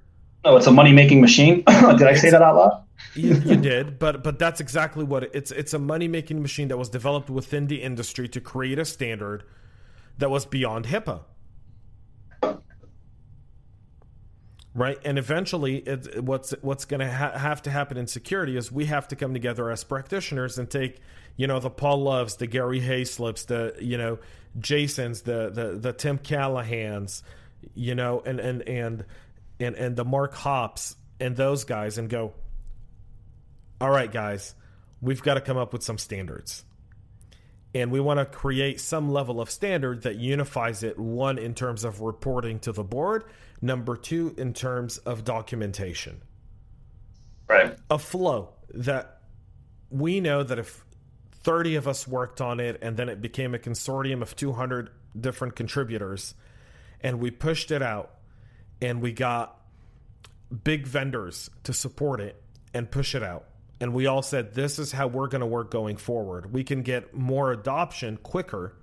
[0.43, 1.63] Oh, it's a money making machine.
[1.67, 2.83] Did I say that out loud?
[3.13, 5.51] you, you, did, but but that's exactly what it, it's.
[5.51, 9.43] It's a money making machine that was developed within the industry to create a standard
[10.17, 11.21] that was beyond HIPAA.
[14.73, 18.71] Right, and eventually, it, what's what's going to ha- have to happen in security is
[18.71, 21.01] we have to come together as practitioners and take,
[21.35, 24.19] you know, the Paul Loves, the Gary Hayslips, the you know,
[24.57, 27.21] Jasons, the the the Tim Callahans,
[27.75, 29.05] you know, and and and
[29.61, 32.33] and and the Mark Houpts and those guys, and go,
[33.79, 34.55] all right, guys,
[35.01, 36.63] we've got to come up with some standards.
[37.73, 41.85] And we want to create some level of standard that unifies it, one, in terms
[41.85, 43.23] of reporting to the board,
[43.61, 46.21] number two, in terms of documentation.
[47.47, 47.77] Right.
[47.89, 49.21] A flow that
[49.89, 50.83] we know that if
[51.43, 55.55] 30 of us worked on it and then it became a consortium of 200 different
[55.55, 56.35] contributors
[57.01, 58.11] and we pushed it out
[58.81, 59.59] and we got
[60.63, 62.41] big vendors to support it
[62.73, 63.45] and push it out
[63.81, 66.53] and we all said this is how we're going to work going forward.
[66.53, 68.73] We can get more adoption quicker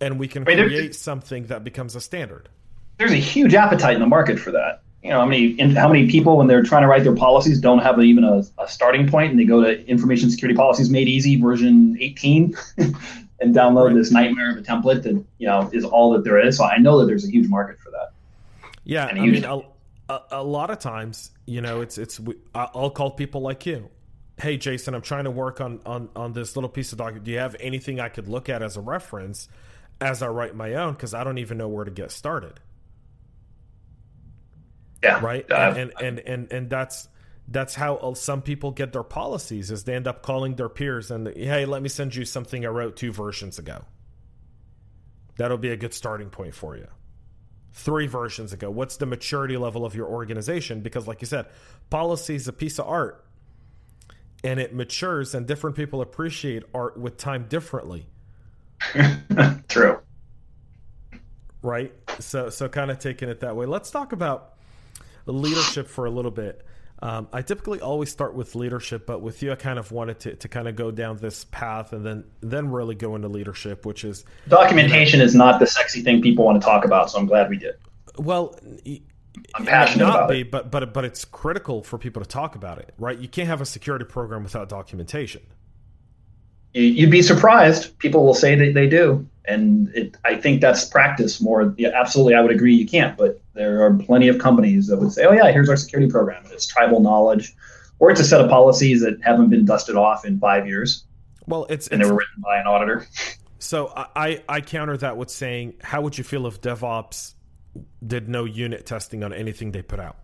[0.00, 2.48] and we can create something that becomes a standard.
[2.96, 4.82] There's a huge appetite in the market for that.
[5.02, 7.80] You know, how many how many people when they're trying to write their policies don't
[7.80, 11.38] have even a, a starting point and they go to information security policies made easy
[11.38, 12.56] version 18
[13.44, 13.94] and download right.
[13.94, 16.56] this nightmare of a template that you know is all that there is.
[16.56, 18.12] So I know that there's a huge market for that.
[18.84, 19.62] Yeah, I mean, a,
[20.30, 22.20] a, lot of times you know, it's it's.
[22.54, 23.88] I'll call people like you.
[24.36, 27.24] Hey, Jason, I'm trying to work on on on this little piece of document.
[27.24, 29.48] Do you have anything I could look at as a reference?
[30.00, 32.60] as I write my own because I don't even know where to get started.
[35.02, 35.20] Yeah.
[35.20, 35.50] Right.
[35.50, 37.08] Uh, and, and, and and and that's
[37.48, 41.10] that's how uh, some people get their policies is they end up calling their peers
[41.10, 43.84] and hey, let me send you something I wrote two versions ago.
[45.36, 46.86] That'll be a good starting point for you.
[47.72, 48.70] Three versions ago.
[48.70, 50.80] What's the maturity level of your organization?
[50.80, 51.46] Because, like you said,
[51.90, 53.24] policy is a piece of art
[54.44, 58.06] and it matures, and different people appreciate art with time differently.
[59.68, 60.00] True.
[61.62, 61.94] Right?
[62.20, 63.64] So, so kind of taking it that way.
[63.64, 64.52] Let's talk about
[65.24, 66.64] leadership for a little bit.
[67.00, 70.36] Um, I typically always start with leadership, but with you, I kind of wanted to,
[70.36, 74.04] to kind of go down this path and then then really go into leadership, which
[74.04, 77.10] is documentation you know, is not the sexy thing people want to talk about.
[77.10, 77.74] So I'm glad we did.
[78.16, 78.58] Well,
[79.54, 80.50] I'm passionate not about be, it.
[80.50, 83.18] but but but it's critical for people to talk about it, right?
[83.18, 85.42] You can't have a security program without documentation.
[86.72, 87.96] You'd be surprised.
[87.98, 91.74] People will say that they do, and it, I think that's practice more.
[91.76, 95.12] Yeah, absolutely, I would agree you can't, but there are plenty of companies that would
[95.12, 96.44] say, "Oh yeah, here's our security program.
[96.50, 97.54] It's tribal knowledge,
[97.98, 101.04] or it's a set of policies that haven't been dusted off in five years."
[101.46, 103.06] Well, it's and it's, they were written by an auditor.
[103.58, 107.34] So I I counter that with saying, how would you feel if DevOps
[108.06, 110.16] did no unit testing on anything they put out?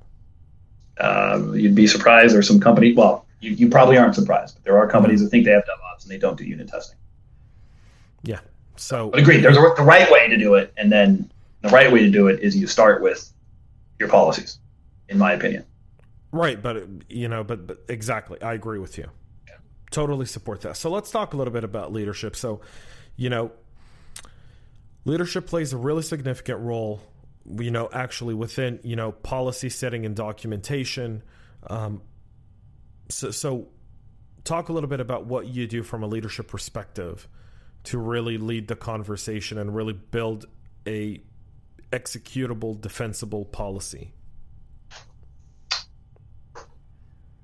[0.98, 2.34] Uh, you'd be surprised.
[2.34, 2.92] There's some company.
[2.92, 6.02] Well, you, you probably aren't surprised, but there are companies that think they have DevOps
[6.02, 6.98] and they don't do unit testing.
[8.22, 8.40] Yeah.
[8.76, 9.40] So, but agreed.
[9.40, 11.30] There's a, the right way to do it, and then
[11.62, 13.32] the right way to do it is you start with
[13.98, 14.58] your policies,
[15.08, 15.64] in my opinion.
[16.32, 19.10] Right, but you know, but, but exactly, I agree with you.
[19.48, 19.56] Yeah.
[19.90, 20.76] Totally support that.
[20.76, 22.36] So let's talk a little bit about leadership.
[22.36, 22.60] So,
[23.16, 23.52] you know,
[25.04, 27.00] leadership plays a really significant role.
[27.58, 31.22] You know, actually within you know policy setting and documentation.
[31.66, 32.02] Um,
[33.08, 33.68] so, so
[34.44, 37.28] talk a little bit about what you do from a leadership perspective
[37.84, 40.46] to really lead the conversation and really build
[40.86, 41.22] a
[41.92, 44.12] executable defensible policy?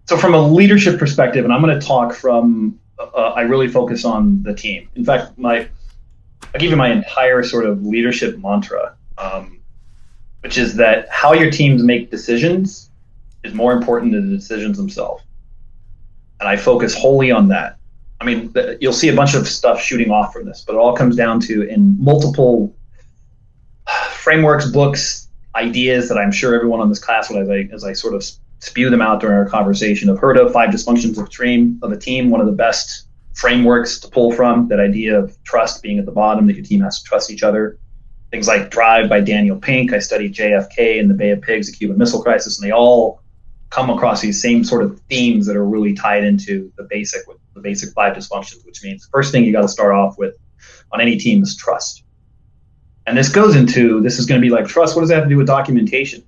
[0.07, 4.05] So from a leadership perspective and i'm going to talk from uh, i really focus
[4.05, 4.89] on the team.
[4.95, 5.69] In fact my
[6.55, 9.61] i give you my entire sort of leadership mantra um,
[10.47, 12.91] which is that how your teams make decisions
[13.43, 15.25] is more important than the decisions themselves.
[16.39, 17.79] And I focus wholly on that.
[18.21, 20.95] I mean, you'll see a bunch of stuff shooting off from this, but it all
[20.95, 22.75] comes down to in multiple
[24.27, 27.93] frameworks, books, ideas that I'm sure everyone on this class will, as I, as I
[27.93, 28.25] sort of
[28.59, 31.79] spew them out during our conversation, have heard of five dysfunctions of a team.
[31.81, 34.67] Of a team, one of the best frameworks to pull from.
[34.67, 37.45] That idea of trust being at the bottom, that your team has to trust each
[37.45, 37.79] other.
[38.33, 39.93] Things like Drive by Daniel Pink.
[39.93, 43.23] I studied JFK and the Bay of Pigs, the Cuban Missile Crisis, and they all
[43.71, 47.21] come across these same sort of themes that are really tied into the basic
[47.55, 50.35] the basic five dysfunctions, which means the first thing you got to start off with
[50.91, 52.03] on any team is trust.
[53.07, 54.97] And this goes into this is going to be like trust.
[54.97, 56.25] What does that have to do with documentation?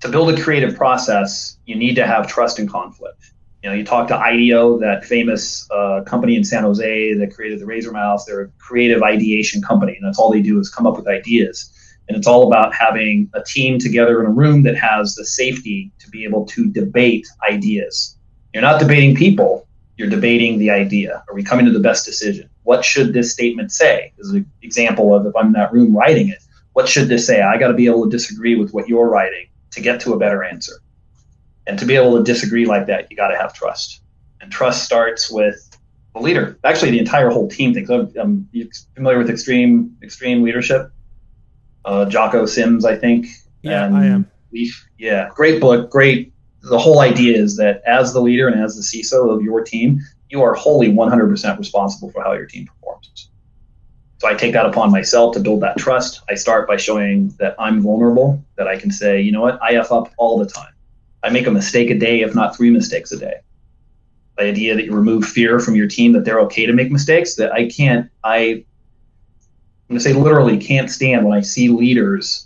[0.00, 3.32] To build a creative process, you need to have trust and conflict.
[3.62, 7.60] You know, you talk to IDEO, that famous uh, company in San Jose that created
[7.60, 8.24] the Razor Mouse.
[8.24, 11.72] They're a creative ideation company, and that's all they do is come up with ideas.
[12.08, 15.90] And it's all about having a team together in a room that has the safety
[15.98, 18.16] to be able to debate ideas.
[18.52, 21.24] You're not debating people, you're debating the idea.
[21.28, 22.48] Are we coming to the best decision?
[22.66, 24.12] What should this statement say?
[24.20, 27.40] As an example of if I'm in that room writing it, what should this say?
[27.40, 30.18] I got to be able to disagree with what you're writing to get to a
[30.18, 30.72] better answer.
[31.68, 34.00] And to be able to disagree like that, you got to have trust.
[34.40, 35.78] And trust starts with
[36.14, 36.58] the leader.
[36.64, 37.88] Actually, the entire whole team thinks.
[37.88, 38.48] I'm, I'm
[38.94, 40.90] familiar with extreme extreme leadership
[41.86, 43.28] uh, Jocko Sims, I think.
[43.62, 44.28] Yeah, I am.
[44.52, 44.88] Leif.
[44.98, 45.90] Yeah, great book.
[45.90, 46.32] Great.
[46.62, 50.00] The whole idea is that as the leader and as the CISO of your team,
[50.28, 53.30] you are wholly 100% responsible for how your team performs.
[54.18, 56.22] So I take that upon myself to build that trust.
[56.28, 59.74] I start by showing that I'm vulnerable, that I can say, you know what, I
[59.74, 60.72] F up all the time.
[61.22, 63.34] I make a mistake a day, if not three mistakes a day.
[64.38, 67.34] The idea that you remove fear from your team, that they're okay to make mistakes,
[67.36, 68.64] that I can't, I
[69.88, 72.45] I'm going to say literally can't stand when I see leaders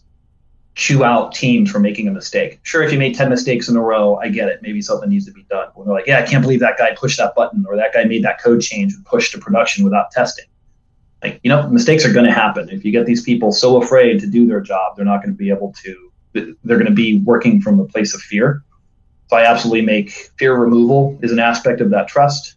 [0.81, 2.59] chew out teams for making a mistake.
[2.63, 4.63] Sure, if you made 10 mistakes in a row, I get it.
[4.63, 5.69] Maybe something needs to be done.
[5.75, 8.05] When they're like, yeah, I can't believe that guy pushed that button or that guy
[8.05, 10.47] made that code change and pushed to production without testing.
[11.23, 12.71] Like, you know, mistakes are going to happen.
[12.71, 15.37] If you get these people so afraid to do their job, they're not going to
[15.37, 18.63] be able to, they're going to be working from a place of fear.
[19.29, 22.55] So I absolutely make fear removal is an aspect of that trust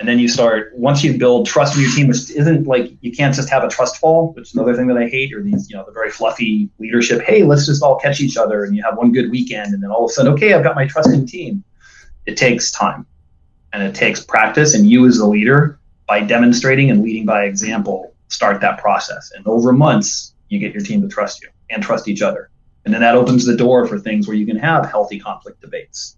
[0.00, 3.12] and then you start once you build trust in your team which isn't like you
[3.12, 5.68] can't just have a trust fall which is another thing that i hate or these
[5.70, 8.82] you know the very fluffy leadership hey let's just all catch each other and you
[8.82, 11.26] have one good weekend and then all of a sudden okay i've got my trusting
[11.26, 11.62] team
[12.26, 13.06] it takes time
[13.72, 18.14] and it takes practice and you as a leader by demonstrating and leading by example
[18.28, 19.32] start that process.
[19.34, 22.50] And over months, you get your team to trust you and trust each other.
[22.84, 26.16] And then that opens the door for things where you can have healthy conflict debates.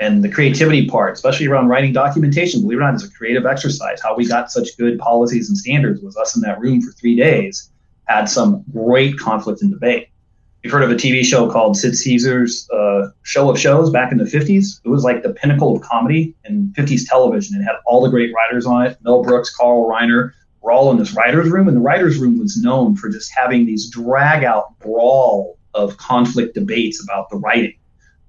[0.00, 3.46] And the creativity part, especially around writing documentation, believe it or not, is a creative
[3.46, 4.00] exercise.
[4.00, 7.16] How we got such good policies and standards was us in that room for three
[7.16, 7.70] days,
[8.04, 10.08] had some great conflict and debate.
[10.62, 14.18] You've heard of a TV show called Sid Caesar's uh, Show of Shows back in
[14.18, 14.80] the 50s.
[14.84, 17.60] It was like the pinnacle of comedy in 50s television.
[17.60, 20.98] It had all the great writers on it Mel Brooks, Carl Reiner, were all in
[20.98, 21.68] this writer's room.
[21.68, 26.54] And the writer's room was known for just having these drag out brawl of conflict
[26.54, 27.77] debates about the writing.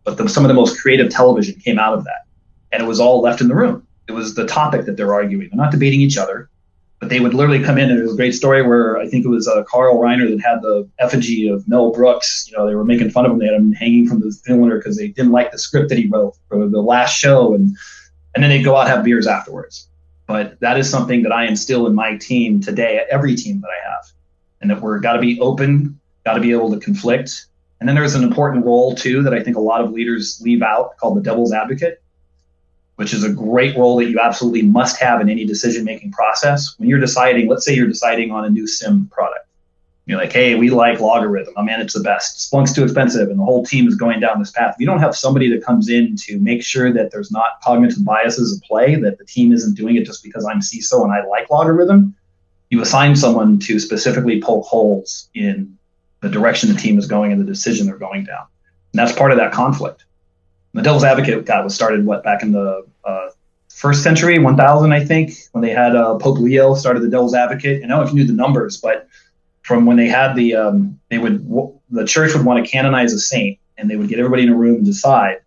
[0.09, 2.25] But the, some of the most creative television came out of that.
[2.71, 3.85] And it was all left in the room.
[4.07, 5.49] It was the topic that they're arguing.
[5.49, 6.49] They're not debating each other,
[6.99, 7.89] but they would literally come in.
[7.89, 10.41] And there was a great story where I think it was uh, Carl Reiner that
[10.41, 12.47] had the effigy of Mel Brooks.
[12.49, 13.37] You know, they were making fun of him.
[13.37, 16.07] They had him hanging from the cylinder because they didn't like the script that he
[16.07, 17.53] wrote for the last show.
[17.53, 17.77] And,
[18.33, 19.87] and then they'd go out and have beers afterwards.
[20.25, 23.91] But that is something that I instill in my team today, every team that I
[23.91, 24.05] have,
[24.61, 27.45] and that we're got to be open, got to be able to conflict.
[27.79, 30.61] And then there's an important role too that I think a lot of leaders leave
[30.61, 32.01] out called the devil's advocate,
[32.97, 36.75] which is a great role that you absolutely must have in any decision making process.
[36.77, 39.47] When you're deciding, let's say you're deciding on a new SIEM product,
[40.09, 41.53] you're like, hey, we like LogRhythm.
[41.55, 42.51] I mean, it's the best.
[42.51, 44.73] Splunk's too expensive, and the whole team is going down this path.
[44.73, 48.03] If you don't have somebody that comes in to make sure that there's not cognitive
[48.03, 51.23] biases at play, that the team isn't doing it just because I'm CISO and I
[51.25, 52.11] like LogRhythm,
[52.71, 55.77] you assign someone to specifically poke holes in
[56.21, 58.45] the direction the team is going and the decision they're going down.
[58.93, 60.05] And that's part of that conflict.
[60.73, 63.29] The devil's advocate guy was started what back in the uh,
[63.69, 67.81] first century, 1000, I think, when they had uh, Pope Leo started the devil's advocate.
[67.81, 69.07] And I don't know if you knew the numbers, but
[69.63, 71.47] from when they had the um, they would
[71.89, 74.55] the church would want to canonize a saint and they would get everybody in a
[74.55, 75.37] room and decide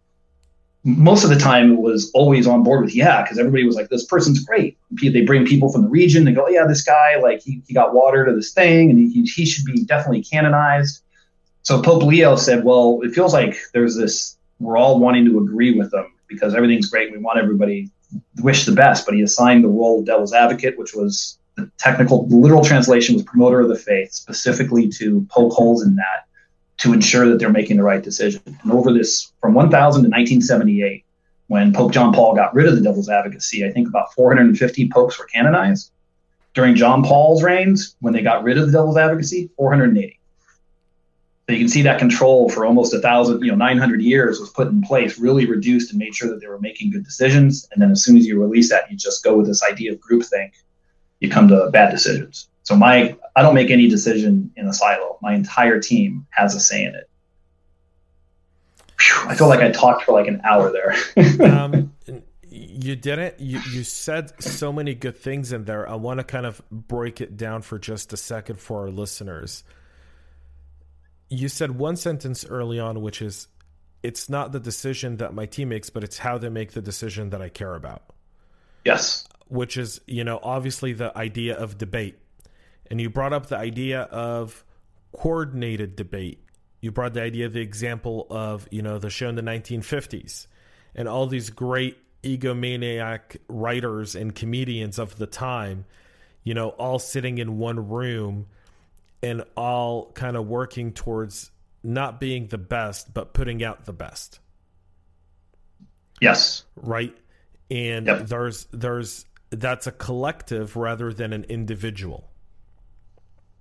[0.85, 3.89] most of the time it was always on board with yeah because everybody was like
[3.89, 4.76] this person's great.
[4.91, 7.95] They bring people from the region they go yeah this guy like he, he got
[7.95, 11.03] water to this thing and he, he should be definitely canonized.
[11.62, 15.76] So pope leo said well it feels like there's this we're all wanting to agree
[15.76, 17.12] with them because everything's great.
[17.12, 17.91] We want everybody
[18.43, 19.07] wish the best.
[19.07, 23.22] But he assigned the role of devil's advocate which was the technical, literal translation was
[23.24, 26.26] promoter of the faith, specifically to poke holes in that
[26.83, 28.43] to ensure that they're making the right decision.
[28.64, 31.05] And over this, from 1000 to 1978,
[31.47, 35.16] when Pope John Paul got rid of the devil's advocacy, I think about 450 popes
[35.16, 35.93] were canonized.
[36.55, 40.18] During John Paul's reigns, when they got rid of the devil's advocacy, 480.
[41.47, 44.51] So you can see that control for almost a thousand, you know, 900 years was
[44.51, 47.68] put in place, really reduced and made sure that they were making good decisions.
[47.70, 50.01] And then as soon as you release that, you just go with this idea of
[50.01, 50.51] groupthink
[51.20, 52.49] you come to bad decisions.
[52.72, 55.18] So my I don't make any decision in a silo.
[55.20, 57.06] My entire team has a say in it.
[58.98, 60.94] Whew, I feel like I talked for like an hour there.
[61.52, 61.92] um,
[62.48, 63.38] you didn't.
[63.38, 65.86] You you said so many good things in there.
[65.86, 69.64] I want to kind of break it down for just a second for our listeners.
[71.28, 73.48] You said one sentence early on, which is,
[74.02, 77.28] "It's not the decision that my team makes, but it's how they make the decision
[77.30, 78.02] that I care about."
[78.86, 82.18] Yes which is, you know, obviously the idea of debate.
[82.93, 84.66] And you brought up the idea of
[85.12, 86.45] coordinated debate.
[86.82, 90.47] You brought the idea of the example of, you know, the show in the 1950s
[90.95, 95.86] and all these great egomaniac writers and comedians of the time,
[96.45, 98.45] you know, all sitting in one room
[99.22, 101.51] and all kind of working towards
[101.82, 104.38] not being the best, but putting out the best.
[106.20, 106.64] Yes.
[106.76, 107.16] Right.
[107.70, 108.26] And yep.
[108.26, 112.28] there's there's that's a collective rather than an individual.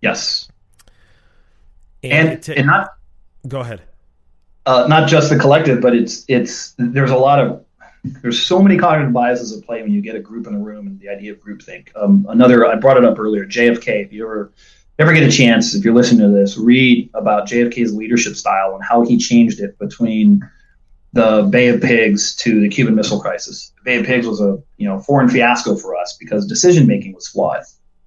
[0.01, 0.49] Yes.
[2.03, 2.95] And, and, and not
[3.47, 3.81] go ahead.
[4.65, 7.65] Uh, not just the collective, but it's it's there's a lot of
[8.03, 10.87] there's so many cognitive biases at play when you get a group in a room
[10.87, 11.89] and the idea of groupthink.
[11.95, 14.05] Um, another I brought it up earlier, JFK.
[14.05, 14.51] If you ever
[14.99, 18.83] ever get a chance, if you're listening to this, read about JFK's leadership style and
[18.83, 20.47] how he changed it between
[21.13, 23.71] the Bay of Pigs to the Cuban Missile Crisis.
[23.77, 27.13] The Bay of Pigs was a you know foreign fiasco for us because decision making
[27.13, 27.63] was flawed.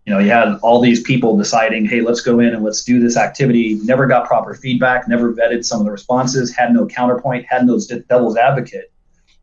[0.07, 3.00] You know, you had all these people deciding, hey, let's go in and let's do
[3.00, 3.74] this activity.
[3.84, 7.80] Never got proper feedback, never vetted some of the responses, had no counterpoint, had no
[8.09, 8.92] devil's advocate.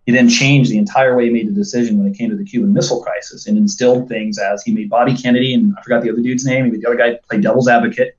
[0.05, 2.43] He then changed the entire way he made the decision when it came to the
[2.43, 6.11] Cuban Missile Crisis and instilled things as he made Bobby Kennedy and I forgot the
[6.11, 6.69] other dude's name.
[6.71, 8.17] The other guy played devil's advocate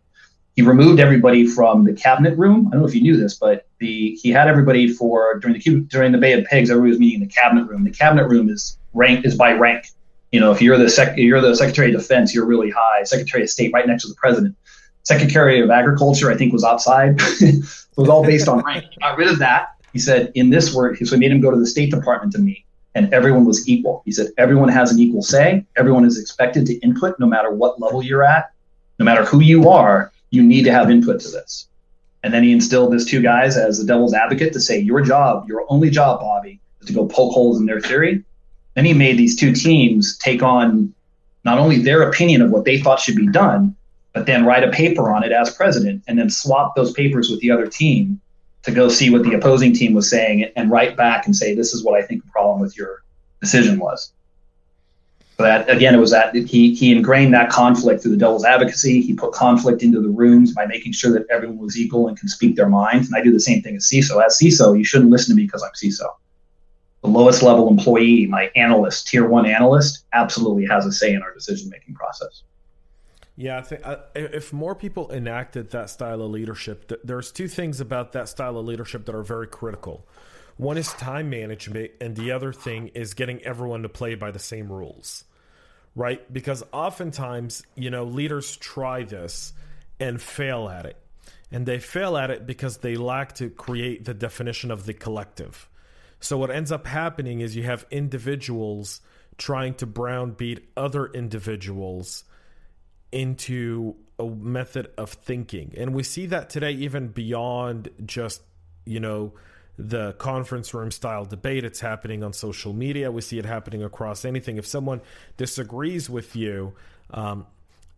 [0.54, 2.68] he removed everybody from the cabinet room.
[2.68, 5.80] I don't know if you knew this, but the he had everybody for during the
[5.88, 6.70] during the Bay of Pigs.
[6.70, 7.84] Everybody was meeting in the cabinet room.
[7.84, 9.86] The cabinet room is ranked is by rank.
[10.32, 13.04] You know, if you're the sec, you're the Secretary of Defense, you're really high.
[13.04, 14.56] Secretary of State, right next to the President.
[15.04, 17.16] Secretary of Agriculture, I think, was outside.
[17.18, 17.64] it
[17.96, 18.84] was all based on rank.
[18.90, 19.76] He got rid of that.
[19.92, 22.38] He said, in this work, so he made him go to the State Department to
[22.38, 22.64] meet.
[22.94, 24.02] and everyone was equal.
[24.04, 25.64] He said everyone has an equal say.
[25.76, 28.52] Everyone is expected to input no matter what level you're at,
[28.98, 31.68] no matter who you are, you need to have input to this.
[32.22, 35.48] And then he instilled his two guys as the devil's advocate to say, Your job,
[35.48, 38.24] your only job, Bobby, is to go poke holes in their theory.
[38.74, 40.94] Then he made these two teams take on
[41.44, 43.76] not only their opinion of what they thought should be done,
[44.12, 47.40] but then write a paper on it as president and then swap those papers with
[47.40, 48.20] the other team
[48.62, 51.74] to go see what the opposing team was saying and write back and say, This
[51.74, 53.02] is what I think the problem with your
[53.40, 54.12] decision was.
[55.38, 59.00] So that again, it was that he he ingrained that conflict through the devil's advocacy.
[59.00, 62.28] He put conflict into the rooms by making sure that everyone was equal and can
[62.28, 63.08] speak their minds.
[63.08, 64.24] And I do the same thing as CISO.
[64.24, 66.06] As CISO, you shouldn't listen to me because I'm CISO.
[67.02, 71.34] The lowest level employee, my analyst, tier one analyst, absolutely has a say in our
[71.34, 72.42] decision making process.
[73.34, 73.82] Yeah, I think
[74.14, 78.66] if more people enacted that style of leadership, there's two things about that style of
[78.66, 80.06] leadership that are very critical.
[80.58, 84.38] One is time management, and the other thing is getting everyone to play by the
[84.38, 85.24] same rules,
[85.96, 86.30] right?
[86.32, 89.54] Because oftentimes, you know, leaders try this
[89.98, 90.98] and fail at it.
[91.50, 95.68] And they fail at it because they lack to create the definition of the collective.
[96.22, 99.00] So, what ends up happening is you have individuals
[99.38, 102.24] trying to brownbeat other individuals
[103.10, 105.74] into a method of thinking.
[105.76, 108.40] And we see that today, even beyond just,
[108.84, 109.32] you know,
[109.76, 111.64] the conference room style debate.
[111.64, 113.10] It's happening on social media.
[113.10, 114.58] We see it happening across anything.
[114.58, 115.00] If someone
[115.36, 116.74] disagrees with you,
[117.10, 117.46] um,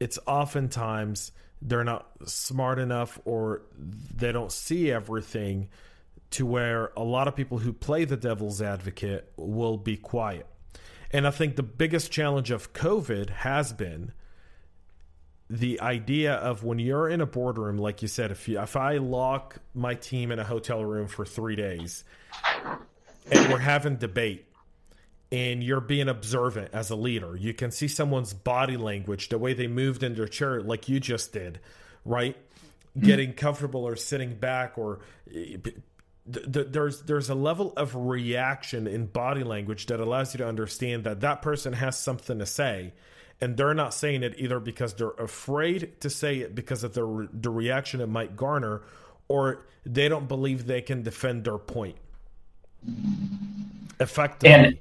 [0.00, 3.62] it's oftentimes they're not smart enough or
[4.16, 5.68] they don't see everything
[6.34, 10.46] to where a lot of people who play the devil's advocate will be quiet.
[11.12, 14.12] And I think the biggest challenge of COVID has been
[15.48, 18.96] the idea of when you're in a boardroom, like you said, if you, if I
[18.96, 22.02] lock my team in a hotel room for three days
[23.30, 24.46] and we're having debate
[25.30, 29.54] and you're being observant as a leader, you can see someone's body language, the way
[29.54, 31.60] they moved in their chair, like you just did,
[32.04, 32.36] right?
[32.96, 33.06] Mm-hmm.
[33.06, 34.98] Getting comfortable or sitting back or
[36.26, 41.20] there's there's a level of reaction in body language that allows you to understand that
[41.20, 42.92] that person has something to say
[43.40, 47.28] and they're not saying it either because they're afraid to say it because of the
[47.32, 48.82] the reaction it might garner,
[49.28, 51.96] or they don't believe they can defend their point
[54.00, 54.50] effectively.
[54.50, 54.78] And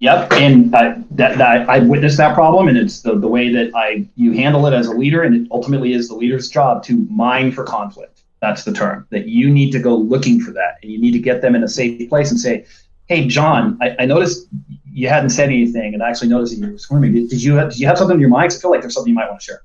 [0.00, 3.72] yep, and I, that, that I witnessed that problem, and it's the, the way that
[3.74, 7.06] I you handle it as a leader, and it ultimately is the leader's job to
[7.10, 8.13] mine for conflict.
[8.44, 11.18] That's the term that you need to go looking for that, and you need to
[11.18, 12.66] get them in a safe place and say,
[13.06, 14.46] "Hey, John, I, I noticed
[14.92, 17.14] you hadn't said anything, and I actually noticed that you were squirming.
[17.14, 18.52] Did, did you have, did you have something in your mind?
[18.52, 19.62] I feel like there's something you might want to share.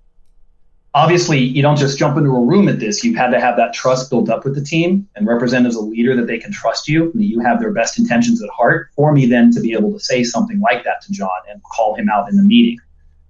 [0.93, 3.03] Obviously, you don't just jump into a room at this.
[3.03, 5.81] You've had to have that trust built up with the team and represent as a
[5.81, 8.89] leader that they can trust you and that you have their best intentions at heart.
[8.95, 11.95] For me, then to be able to say something like that to John and call
[11.95, 12.79] him out in the meeting.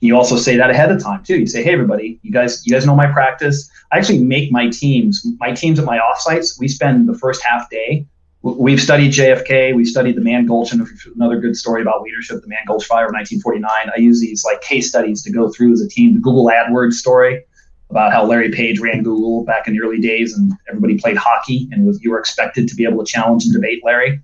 [0.02, 1.40] You also say that ahead of time too.
[1.40, 3.70] You say, "Hey, everybody, you guys, you guys know my practice.
[3.92, 6.60] I actually make my teams, my teams at my offsites.
[6.60, 8.06] We spend the first half day
[8.42, 12.48] we've studied JFK, we've studied the Mann Gulch, and another good story about leadership, the
[12.48, 13.70] Mann Gulch Fire of 1949.
[13.96, 16.14] I use these like case studies to go through as a team.
[16.14, 17.44] The Google AdWords story
[17.90, 21.68] about how Larry Page ran Google back in the early days, and everybody played hockey,
[21.72, 24.22] and was you were expected to be able to challenge and debate Larry,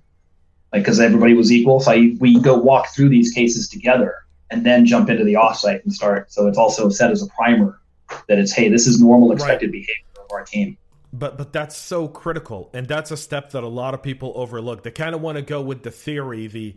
[0.72, 1.80] like because everybody was equal.
[1.80, 4.14] So I, we go walk through these cases together,
[4.50, 6.32] and then jump into the offsite and start.
[6.32, 7.80] So it's also set as a primer
[8.28, 9.72] that it's hey, this is normal expected right.
[9.72, 10.76] behavior of our team
[11.18, 14.82] but but that's so critical and that's a step that a lot of people overlook
[14.82, 16.74] they kind of want to go with the theory the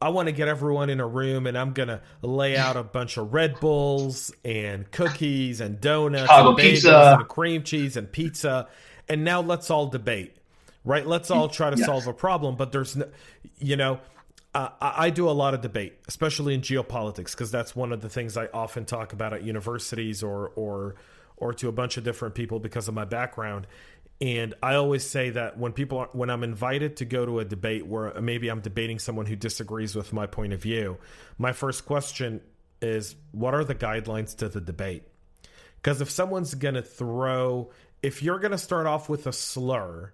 [0.00, 3.16] i want to get everyone in a room and i'm gonna lay out a bunch
[3.16, 8.68] of red bulls and cookies and donuts Chicago and pizza and cream cheese and pizza
[9.08, 10.36] and now let's all debate
[10.84, 11.86] right let's all try to yes.
[11.86, 13.08] solve a problem but there's no
[13.58, 13.98] you know
[14.54, 18.08] uh, I do a lot of debate, especially in geopolitics, because that's one of the
[18.08, 20.96] things I often talk about at universities or or
[21.36, 23.66] or to a bunch of different people because of my background.
[24.20, 27.44] And I always say that when people are, when I'm invited to go to a
[27.44, 30.98] debate where maybe I'm debating someone who disagrees with my point of view,
[31.38, 32.40] my first question
[32.80, 35.08] is what are the guidelines to the debate?
[35.76, 37.70] Because if someone's going to throw
[38.02, 40.12] if you're going to start off with a slur,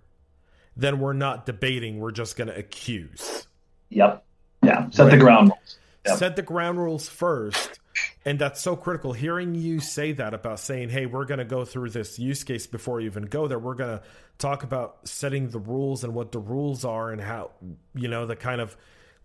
[0.77, 3.47] then we're not debating, we're just going to accuse.
[3.89, 4.25] Yep.
[4.63, 5.11] Yeah, set right?
[5.13, 5.77] the ground rules.
[6.07, 6.19] Yep.
[6.19, 7.79] Set the ground rules first
[8.25, 9.13] and that's so critical.
[9.13, 12.67] Hearing you say that about saying, hey, we're going to go through this use case
[12.67, 13.59] before you even go there.
[13.59, 14.05] We're going to
[14.39, 17.51] talk about setting the rules and what the rules are and how,
[17.95, 18.77] you know, the kind of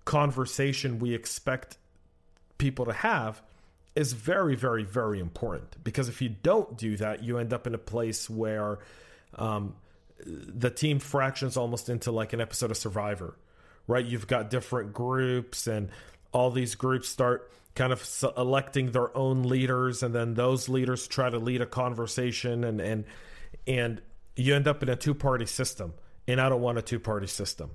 [0.06, 1.78] conversation we expect
[2.58, 3.42] people to have
[3.96, 5.84] is very, very, very important.
[5.84, 8.80] Because if you don't do that, you end up in a place where
[9.36, 9.76] um,
[10.26, 13.36] the team fractions almost into like an episode of Survivor
[13.88, 14.06] right?
[14.06, 15.90] You've got different groups, and
[16.32, 21.30] all these groups start kind of electing their own leaders, and then those leaders try
[21.30, 23.06] to lead a conversation, and and
[23.68, 24.02] and
[24.36, 25.94] you end up in a two party system.
[26.26, 27.72] And I don't want a two party system.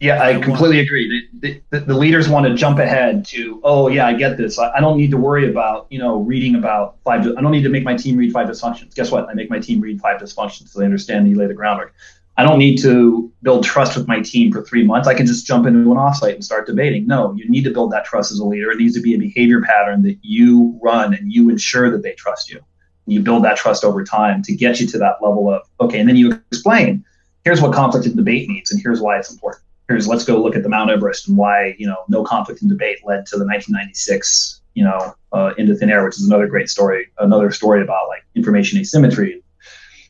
[0.00, 0.86] Yeah, I, completely want...
[0.86, 1.28] agree.
[1.32, 4.58] The, the, the, leaders want to jump ahead to, oh yeah, I get this.
[4.58, 7.20] I, I, don't need to worry about you know reading about five.
[7.20, 8.96] I don't need to make my team read five dysfunctions.
[8.96, 9.28] Guess what?
[9.28, 11.94] I make my team read five dysfunctions so they understand and you lay the groundwork.
[12.36, 15.06] I don't need to build trust with my team for three months.
[15.06, 17.06] I can just jump into an offsite and start debating.
[17.06, 18.70] No, you need to build that trust as a leader.
[18.70, 22.12] It needs to be a behavior pattern that you run and you ensure that they
[22.12, 22.56] trust you.
[22.58, 26.00] And you build that trust over time to get you to that level of okay,
[26.00, 27.04] and then you explain.
[27.44, 30.56] Here's what conflict and debate means, and here's why it's important here's let's go look
[30.56, 33.44] at the Mount Everest and why you know no conflict and debate led to the
[33.44, 38.08] 1996 you know uh, into thin air, which is another great story, another story about
[38.08, 39.42] like information asymmetry.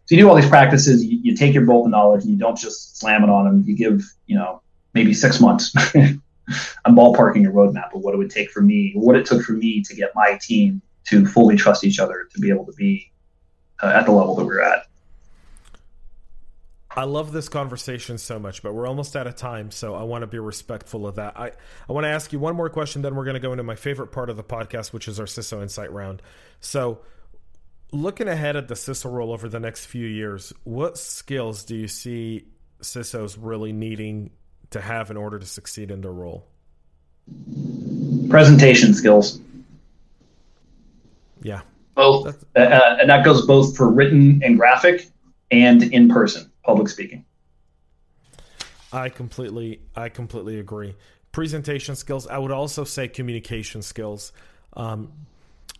[0.07, 2.38] So you do all these practices, you, you take your bolt of knowledge, and you
[2.38, 3.64] don't just slam it on them.
[3.66, 4.62] You give you know
[4.94, 5.72] maybe six months.
[6.84, 9.53] I'm ballparking a roadmap of what it would take for me, what it took for
[9.53, 13.11] me to get my team to fully trust each other to be able to be
[13.82, 14.86] uh, at the level that we're at.
[16.94, 20.22] I love this conversation so much, but we're almost out of time, so I want
[20.22, 21.38] to be respectful of that.
[21.38, 21.53] I,
[21.88, 23.76] I want to ask you one more question, then we're going to go into my
[23.76, 26.20] favorite part of the podcast, which is our CISO Insight round.
[26.61, 27.00] So,
[27.93, 31.88] looking ahead at the CISO role over the next few years, what skills do you
[31.88, 32.47] see
[32.80, 34.30] CISOs really needing
[34.70, 36.49] to have in order to succeed in their role?
[38.28, 39.40] Presentation skills.
[41.43, 41.61] Yeah.
[41.95, 42.45] Both.
[42.57, 45.09] Uh, and that goes both for written and graphic
[45.51, 47.24] and in person public speaking.
[48.93, 50.95] I completely, I completely agree.
[51.32, 52.26] Presentation skills.
[52.26, 54.32] I would also say communication skills.
[54.74, 55.12] Um,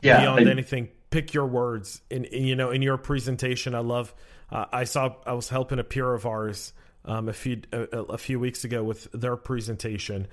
[0.03, 2.01] yeah, beyond I, anything, pick your words.
[2.11, 4.13] In, in, you know, in your presentation, I love.
[4.51, 5.15] Uh, I saw.
[5.25, 6.73] I was helping a peer of ours
[7.05, 10.27] um, a few a, a few weeks ago with their presentation,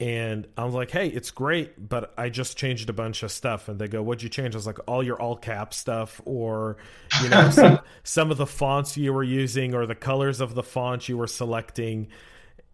[0.00, 3.68] and I was like, "Hey, it's great, but I just changed a bunch of stuff."
[3.68, 6.78] And they go, "What'd you change?" I was like, "All your all cap stuff, or
[7.22, 10.62] you know, some, some of the fonts you were using, or the colors of the
[10.62, 12.08] font you were selecting."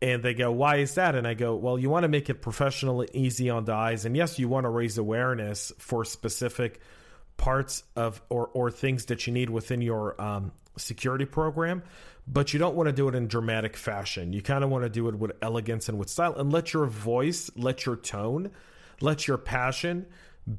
[0.01, 2.40] And they go, "Why is that?" And I go, "Well, you want to make it
[2.40, 6.80] professional and easy on the eyes, and yes, you want to raise awareness for specific
[7.39, 11.82] parts of or or things that you need within your um, security program."
[12.30, 14.32] but you don't want to do it in dramatic fashion.
[14.32, 16.86] You kind of want to do it with elegance and with style and let your
[16.86, 18.51] voice, let your tone,
[19.01, 20.07] let your passion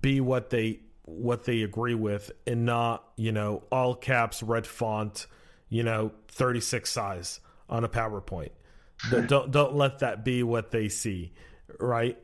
[0.01, 5.25] be what they what they agree with and not, you know, all caps red font,
[5.67, 8.51] you know, 36 size on a PowerPoint.
[9.27, 11.33] don't don't let that be what they see,
[11.79, 12.17] right?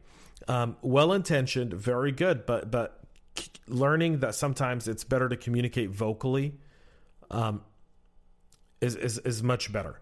[0.48, 3.05] Um, well intentioned, very good, but but
[3.68, 6.54] learning that sometimes it's better to communicate vocally
[7.32, 7.62] um,
[8.82, 10.00] is is, is much better.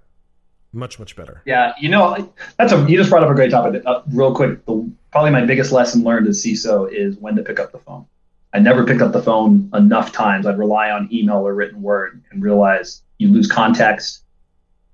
[0.71, 1.41] Much much better.
[1.45, 4.65] Yeah you know that's a you just brought up a great topic uh, real quick.
[4.65, 8.05] The, probably my biggest lesson learned as ciso is when to pick up the phone.
[8.53, 10.45] I never picked up the phone enough times.
[10.45, 14.23] I'd rely on email or written word and realize you lose context.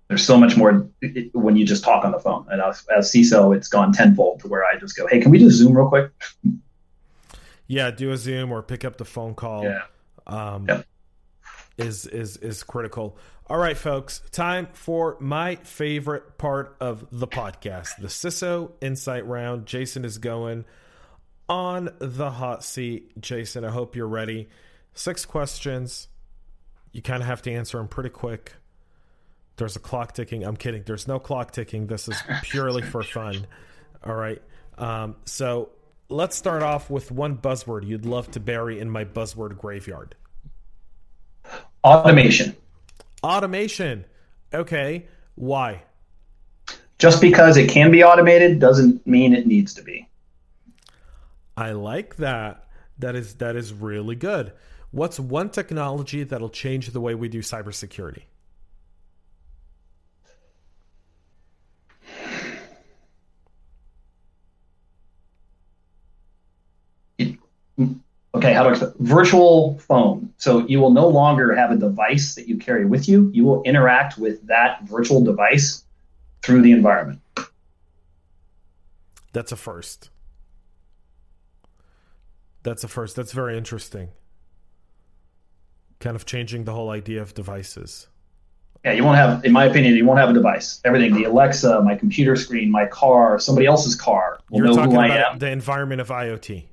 [0.08, 0.90] There's so much more
[1.34, 2.46] when you just talk on the phone.
[2.50, 5.40] And as, as ciso it's gone tenfold to where i just go hey can we
[5.40, 6.12] just zoom real quick
[7.70, 9.84] yeah do a zoom or pick up the phone call yeah
[10.28, 10.86] um, yep.
[11.78, 13.17] is is is critical
[13.49, 19.65] all right, folks, time for my favorite part of the podcast the CISO Insight Round.
[19.65, 20.65] Jason is going
[21.49, 23.20] on the hot seat.
[23.20, 24.49] Jason, I hope you're ready.
[24.93, 26.09] Six questions.
[26.91, 28.53] You kind of have to answer them pretty quick.
[29.55, 30.43] There's a clock ticking.
[30.43, 30.84] I'm kidding.
[30.86, 31.88] There's no clock ticking.
[31.88, 33.47] This is purely for fun.
[34.03, 34.43] All right.
[34.78, 35.70] Um, so
[36.10, 40.16] let's start off with one buzzword you'd love to bury in my buzzword graveyard
[41.84, 42.55] automation.
[43.24, 44.05] Automation.
[44.53, 45.07] Okay.
[45.36, 45.84] Why?
[46.97, 50.07] Just because it can be automated doesn't mean it needs to be.
[51.55, 52.66] I like that.
[52.97, 54.51] That is that is really good.
[54.91, 58.24] What's one technology that'll change the way we do cybersecurity?
[68.40, 68.94] Okay, how do I explain?
[69.00, 70.34] Virtual phone.
[70.38, 73.30] So you will no longer have a device that you carry with you.
[73.34, 75.84] You will interact with that virtual device
[76.42, 77.22] through the environment.
[79.34, 80.10] That's a first.
[82.64, 83.16] That's a first.
[83.16, 84.10] That's very interesting.
[86.00, 88.08] Kind of changing the whole idea of devices.
[88.86, 90.80] Yeah, you won't have, in my opinion, you won't have a device.
[90.86, 94.92] Everything, the Alexa, my computer screen, my car, somebody else's car will You're know talking
[94.92, 95.40] who I about am.
[95.40, 96.64] The environment of IoT.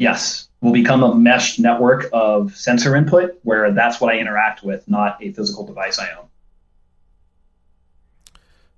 [0.00, 4.88] Yes, will become a mesh network of sensor input where that's what I interact with,
[4.88, 6.24] not a physical device I own.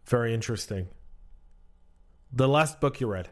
[0.05, 0.89] Very interesting.
[2.33, 3.29] The last book you read?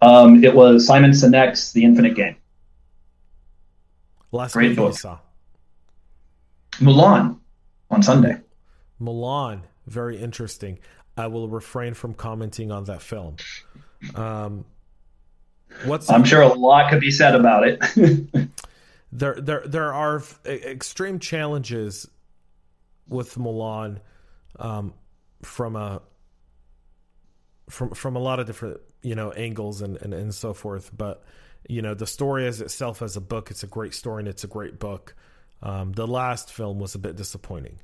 [0.00, 2.36] Um, it was Simon Sinek's The Infinite Game.
[4.30, 5.18] Last Great book you saw?
[6.74, 7.38] Mulan
[7.90, 8.40] on Sunday.
[9.02, 10.78] Mulan, very interesting.
[11.16, 13.34] I will refrain from commenting on that film.
[14.14, 14.64] Um,
[15.84, 17.80] what's I'm sure a lot could be said about it.
[19.12, 22.08] there, there, there are extreme challenges
[23.08, 24.00] with Mulan
[24.58, 24.94] um,
[25.42, 26.02] from a
[27.70, 30.90] from from a lot of different you know angles and, and and so forth.
[30.96, 31.22] But
[31.68, 34.44] you know the story as itself as a book, it's a great story and it's
[34.44, 35.14] a great book.
[35.62, 37.80] Um, the last film was a bit disappointing.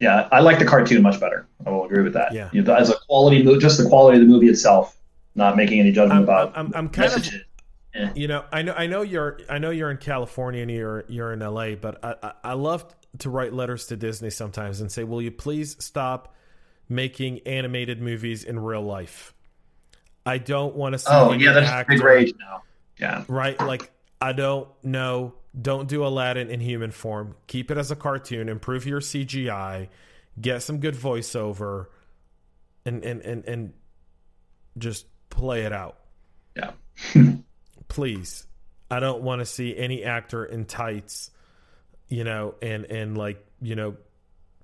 [0.00, 1.46] Yeah, I like the cartoon much better.
[1.64, 2.32] I will agree with that.
[2.32, 4.96] Yeah, you know, as a quality, just the quality of the movie itself,
[5.36, 6.52] not making any judgment I'm, about.
[6.56, 7.34] I'm, I'm kind messages.
[7.34, 7.40] of.
[7.94, 8.12] Yeah.
[8.14, 11.32] You know, I know, I know you're, I know you're in California and you're, you're
[11.32, 12.84] in LA, but I, I, I love
[13.20, 16.34] to write letters to Disney sometimes and say, "Will you please stop
[16.88, 19.34] making animated movies in real life?"
[20.24, 21.06] I don't want to see.
[21.10, 22.62] Oh yeah, that's actor, big rage now.
[22.98, 23.58] Yeah, right.
[23.60, 25.34] Like I don't know.
[25.60, 27.34] Don't do Aladdin in human form.
[27.46, 28.48] Keep it as a cartoon.
[28.48, 29.88] Improve your CGI.
[30.38, 31.86] Get some good voiceover,
[32.84, 33.72] and and and and
[34.76, 35.06] just
[35.36, 35.98] play it out.
[36.56, 36.72] Yeah.
[37.88, 38.46] Please,
[38.90, 41.30] I don't want to see any actor in tights,
[42.08, 43.96] you know, and and like you know,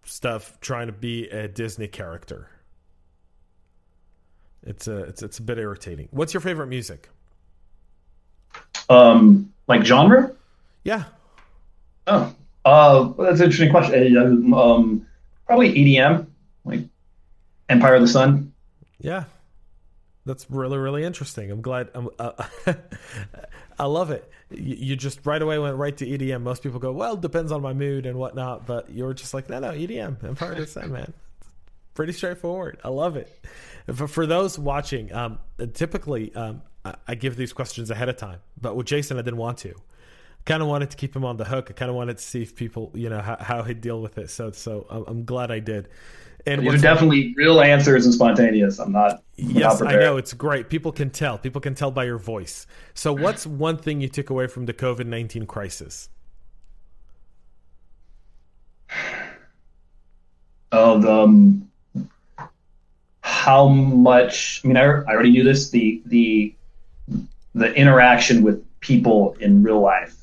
[0.04, 2.48] stuff trying to be a Disney character.
[4.64, 6.08] It's a it's it's a bit irritating.
[6.10, 7.08] What's your favorite music?
[8.88, 10.32] Um, like genre?
[10.84, 11.04] Yeah.
[12.06, 14.52] Oh, uh, that's an interesting question.
[14.52, 15.06] Uh, um,
[15.46, 16.26] probably EDM,
[16.64, 16.80] like
[17.68, 18.52] Empire of the Sun.
[19.00, 19.24] Yeah,
[20.24, 21.50] that's really really interesting.
[21.50, 21.88] I'm glad.
[21.94, 22.44] I'm, uh,
[23.78, 24.30] I love it.
[24.50, 26.42] You, you, just right away went right to EDM.
[26.42, 29.58] Most people go, well, depends on my mood and whatnot, but you're just like, no,
[29.58, 31.12] no, EDM, Empire of the Sun, man.
[31.94, 32.78] Pretty straightforward.
[32.84, 33.28] I love it.
[33.92, 35.38] For, for those watching, um,
[35.74, 39.38] typically um, I, I, give these questions ahead of time, but with Jason, I didn't
[39.38, 39.74] want to.
[40.44, 41.68] Kind of wanted to keep him on the hook.
[41.70, 44.18] I kind of wanted to see if people, you know, how, how he'd deal with
[44.18, 44.28] it.
[44.30, 45.88] So, so I'm, I'm glad I did.
[46.46, 48.80] And these are definitely real answers and spontaneous.
[48.80, 49.22] I'm not.
[49.38, 50.68] I'm yes, not I know it's great.
[50.68, 51.38] People can tell.
[51.38, 52.66] People can tell by your voice.
[52.94, 56.08] So, what's one thing you took away from the COVID nineteen crisis?
[60.72, 61.70] Oh, the um,
[63.22, 66.54] how much i mean I, I already knew this the the
[67.54, 70.14] the interaction with people in real life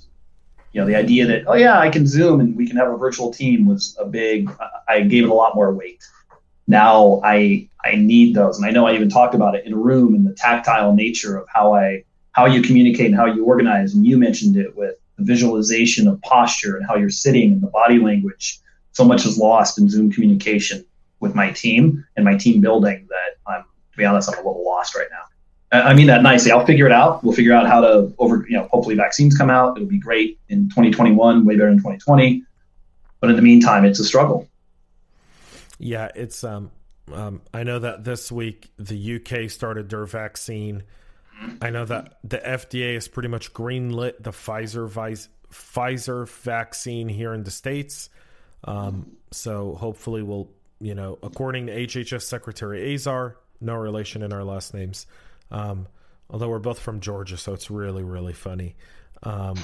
[0.79, 3.31] know the idea that oh yeah i can zoom and we can have a virtual
[3.31, 4.49] team was a big
[4.87, 6.03] i gave it a lot more weight.
[6.67, 8.57] Now i i need those.
[8.57, 11.37] And i know i even talked about it in a room and the tactile nature
[11.37, 13.93] of how i how you communicate and how you organize.
[13.93, 17.67] And you mentioned it with the visualization of posture and how you're sitting and the
[17.67, 18.59] body language.
[18.93, 20.85] So much is lost in zoom communication
[21.19, 24.63] with my team and my team building that I'm, to be honest, I'm a little
[24.63, 25.23] lost right now.
[25.71, 26.51] I mean that nicely.
[26.51, 27.23] I'll figure it out.
[27.23, 29.77] We'll figure out how to over, you know, hopefully vaccines come out.
[29.77, 32.43] It'll be great in 2021, way better in 2020.
[33.19, 34.47] But in the meantime, it's a struggle.
[35.77, 36.43] Yeah, it's.
[36.43, 36.71] Um,
[37.13, 40.83] um, I know that this week the UK started their vaccine.
[41.61, 44.89] I know that the FDA has pretty much greenlit the Pfizer
[45.51, 48.09] Pfizer vaccine here in the states.
[48.63, 50.49] Um, so hopefully we'll
[50.79, 55.05] you know, according to HHS Secretary Azar, no relation in our last names.
[55.51, 55.87] Um,
[56.29, 58.75] although we're both from Georgia, so it's really, really funny.
[59.23, 59.55] Um,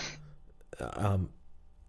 [0.80, 1.30] um,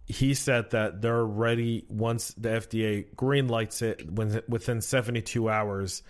[0.05, 6.03] he said that they're ready once the FDA green lights it when within 72 hours,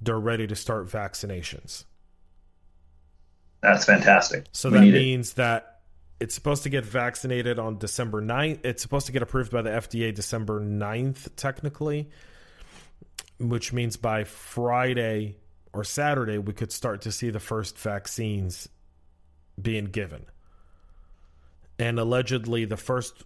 [0.00, 1.84] they're ready to start vaccinations.
[3.60, 4.46] That's fantastic.
[4.52, 5.36] So we that means it.
[5.36, 5.80] that
[6.18, 8.64] it's supposed to get vaccinated on December 9th.
[8.64, 12.08] It's supposed to get approved by the FDA December 9th, technically
[13.48, 15.36] which means by Friday
[15.72, 18.68] or Saturday, we could start to see the first vaccines
[19.60, 20.26] being given.
[21.78, 23.24] And allegedly, the first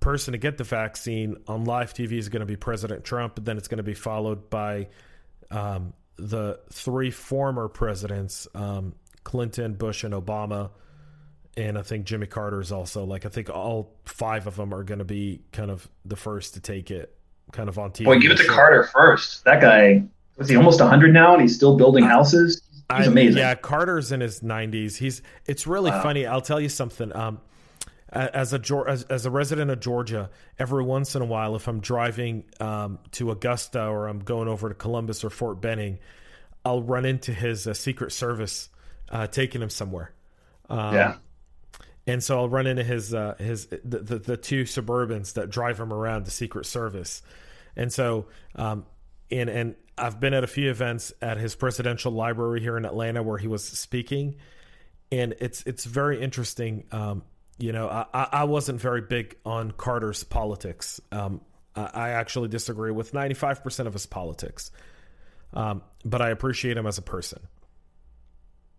[0.00, 3.44] person to get the vaccine on live TV is going to be President Trump.
[3.44, 4.88] Then it's going to be followed by
[5.50, 8.94] um, the three former presidents um,
[9.24, 10.70] Clinton, Bush, and Obama.
[11.56, 14.84] And I think Jimmy Carter is also like, I think all five of them are
[14.84, 17.14] going to be kind of the first to take it
[17.52, 18.04] kind of on TV.
[18.04, 19.44] Boy, give it to Carter first.
[19.44, 20.04] That guy
[20.38, 22.62] was he almost 100 now, and he's still building houses.
[22.72, 23.38] He's I, amazing.
[23.38, 24.96] Yeah, Carter's in his 90s.
[24.96, 25.20] He's.
[25.46, 26.02] It's really wow.
[26.02, 26.26] funny.
[26.26, 27.14] I'll tell you something.
[27.14, 27.40] Um,
[28.10, 31.80] as a as, as, a resident of Georgia, every once in a while, if I'm
[31.80, 35.98] driving um, to Augusta or I'm going over to Columbus or Fort Benning,
[36.64, 38.70] I'll run into his uh, Secret Service
[39.10, 40.12] uh, taking him somewhere.
[40.70, 41.16] Um, yeah.
[42.06, 45.78] And so I'll run into his uh, his the, the, the two Suburbans that drive
[45.78, 47.22] him around the Secret Service,
[47.76, 48.26] And so,
[48.56, 48.86] um,
[49.28, 53.22] in and I've been at a few events at his presidential library here in Atlanta
[53.22, 54.36] where he was speaking,
[55.10, 56.84] and it's it's very interesting.
[56.92, 57.22] Um,
[57.58, 61.00] you know, I, I wasn't very big on Carter's politics.
[61.10, 61.40] Um,
[61.74, 64.70] I actually disagree with 95% of his politics,
[65.54, 67.40] um, but I appreciate him as a person.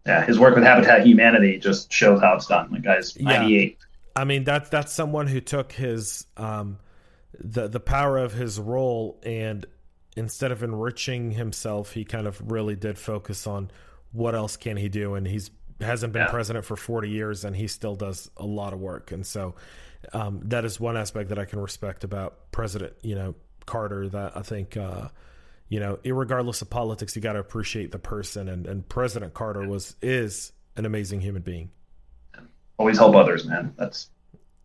[0.05, 2.71] Yeah, his work with Habitat Humanity just shows how it's done.
[2.71, 3.77] Like guy's 98.
[3.79, 3.85] Yeah.
[4.15, 6.79] I mean, that's that's someone who took his um,
[7.39, 9.65] the the power of his role and
[10.19, 13.71] instead of enriching himself, he kind of really did focus on
[14.11, 15.49] what else can he do, and he's
[15.81, 16.29] hasn't been yeah.
[16.29, 19.13] president for 40 years and he still does a lot of work.
[19.13, 19.55] And so
[20.11, 24.35] um, that is one aspect that i can respect about president you know carter that
[24.35, 25.09] i think uh,
[25.67, 28.49] you know regardless of politics you got to appreciate the person.
[28.49, 31.71] And, and president carter was is an amazing human being.
[32.77, 33.73] Always help others man.
[33.77, 34.09] That's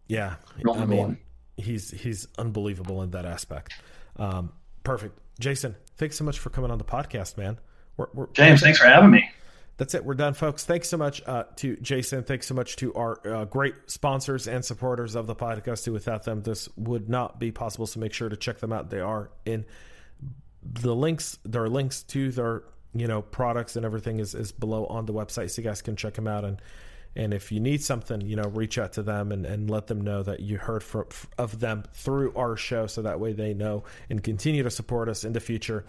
[0.08, 0.36] yeah.
[0.68, 1.18] I mean one.
[1.56, 3.74] he's he's unbelievable in that aspect.
[4.16, 4.52] Um,
[4.84, 7.58] perfect jason thanks so much for coming on the podcast man
[7.96, 9.28] we're, we're, james thanks for having me
[9.76, 10.04] that's it.
[10.04, 10.64] We're done, folks.
[10.64, 12.22] Thanks so much uh, to Jason.
[12.22, 15.92] Thanks so much to our uh, great sponsors and supporters of the podcast.
[15.92, 17.86] Without them, this would not be possible.
[17.86, 18.90] So make sure to check them out.
[18.90, 19.64] They are in
[20.62, 21.38] the links.
[21.44, 22.62] There are links to their
[22.94, 25.96] you know products and everything is, is below on the website, so you guys can
[25.96, 26.44] check them out.
[26.44, 26.62] And
[27.16, 30.00] and if you need something, you know, reach out to them and, and let them
[30.00, 31.06] know that you heard from,
[31.38, 35.24] of them through our show, so that way they know and continue to support us
[35.24, 35.84] in the future.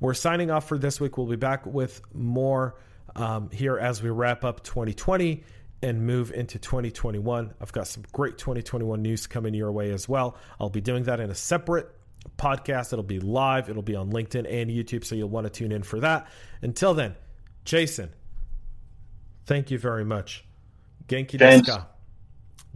[0.00, 1.16] We're signing off for this week.
[1.16, 2.76] We'll be back with more
[3.16, 5.44] um, here as we wrap up 2020
[5.82, 7.54] and move into 2021.
[7.60, 10.36] I've got some great 2021 news coming your way as well.
[10.58, 11.90] I'll be doing that in a separate
[12.36, 12.92] podcast.
[12.92, 15.82] It'll be live, it'll be on LinkedIn and YouTube, so you'll want to tune in
[15.82, 16.28] for that.
[16.60, 17.16] Until then,
[17.64, 18.10] Jason,
[19.46, 20.44] thank you very much.
[21.10, 21.84] Genki desu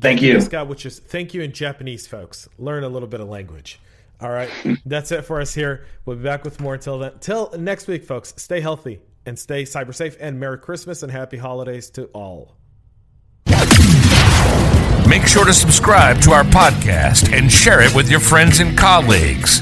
[0.00, 0.36] Thank you.
[0.36, 2.48] Desu which is thank you in Japanese, folks.
[2.58, 3.78] Learn a little bit of language.
[4.20, 4.50] All right.
[4.86, 5.86] That's it for us here.
[6.04, 7.12] We'll be back with more until then.
[7.20, 8.34] Till next week, folks.
[8.36, 12.56] Stay healthy and stay cyber safe and Merry Christmas and Happy Holidays to all.
[15.08, 19.60] Make sure to subscribe to our podcast and share it with your friends and colleagues.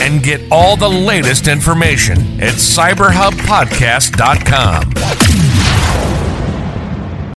[0.00, 5.27] And get all the latest information at cyberhubpodcast.com.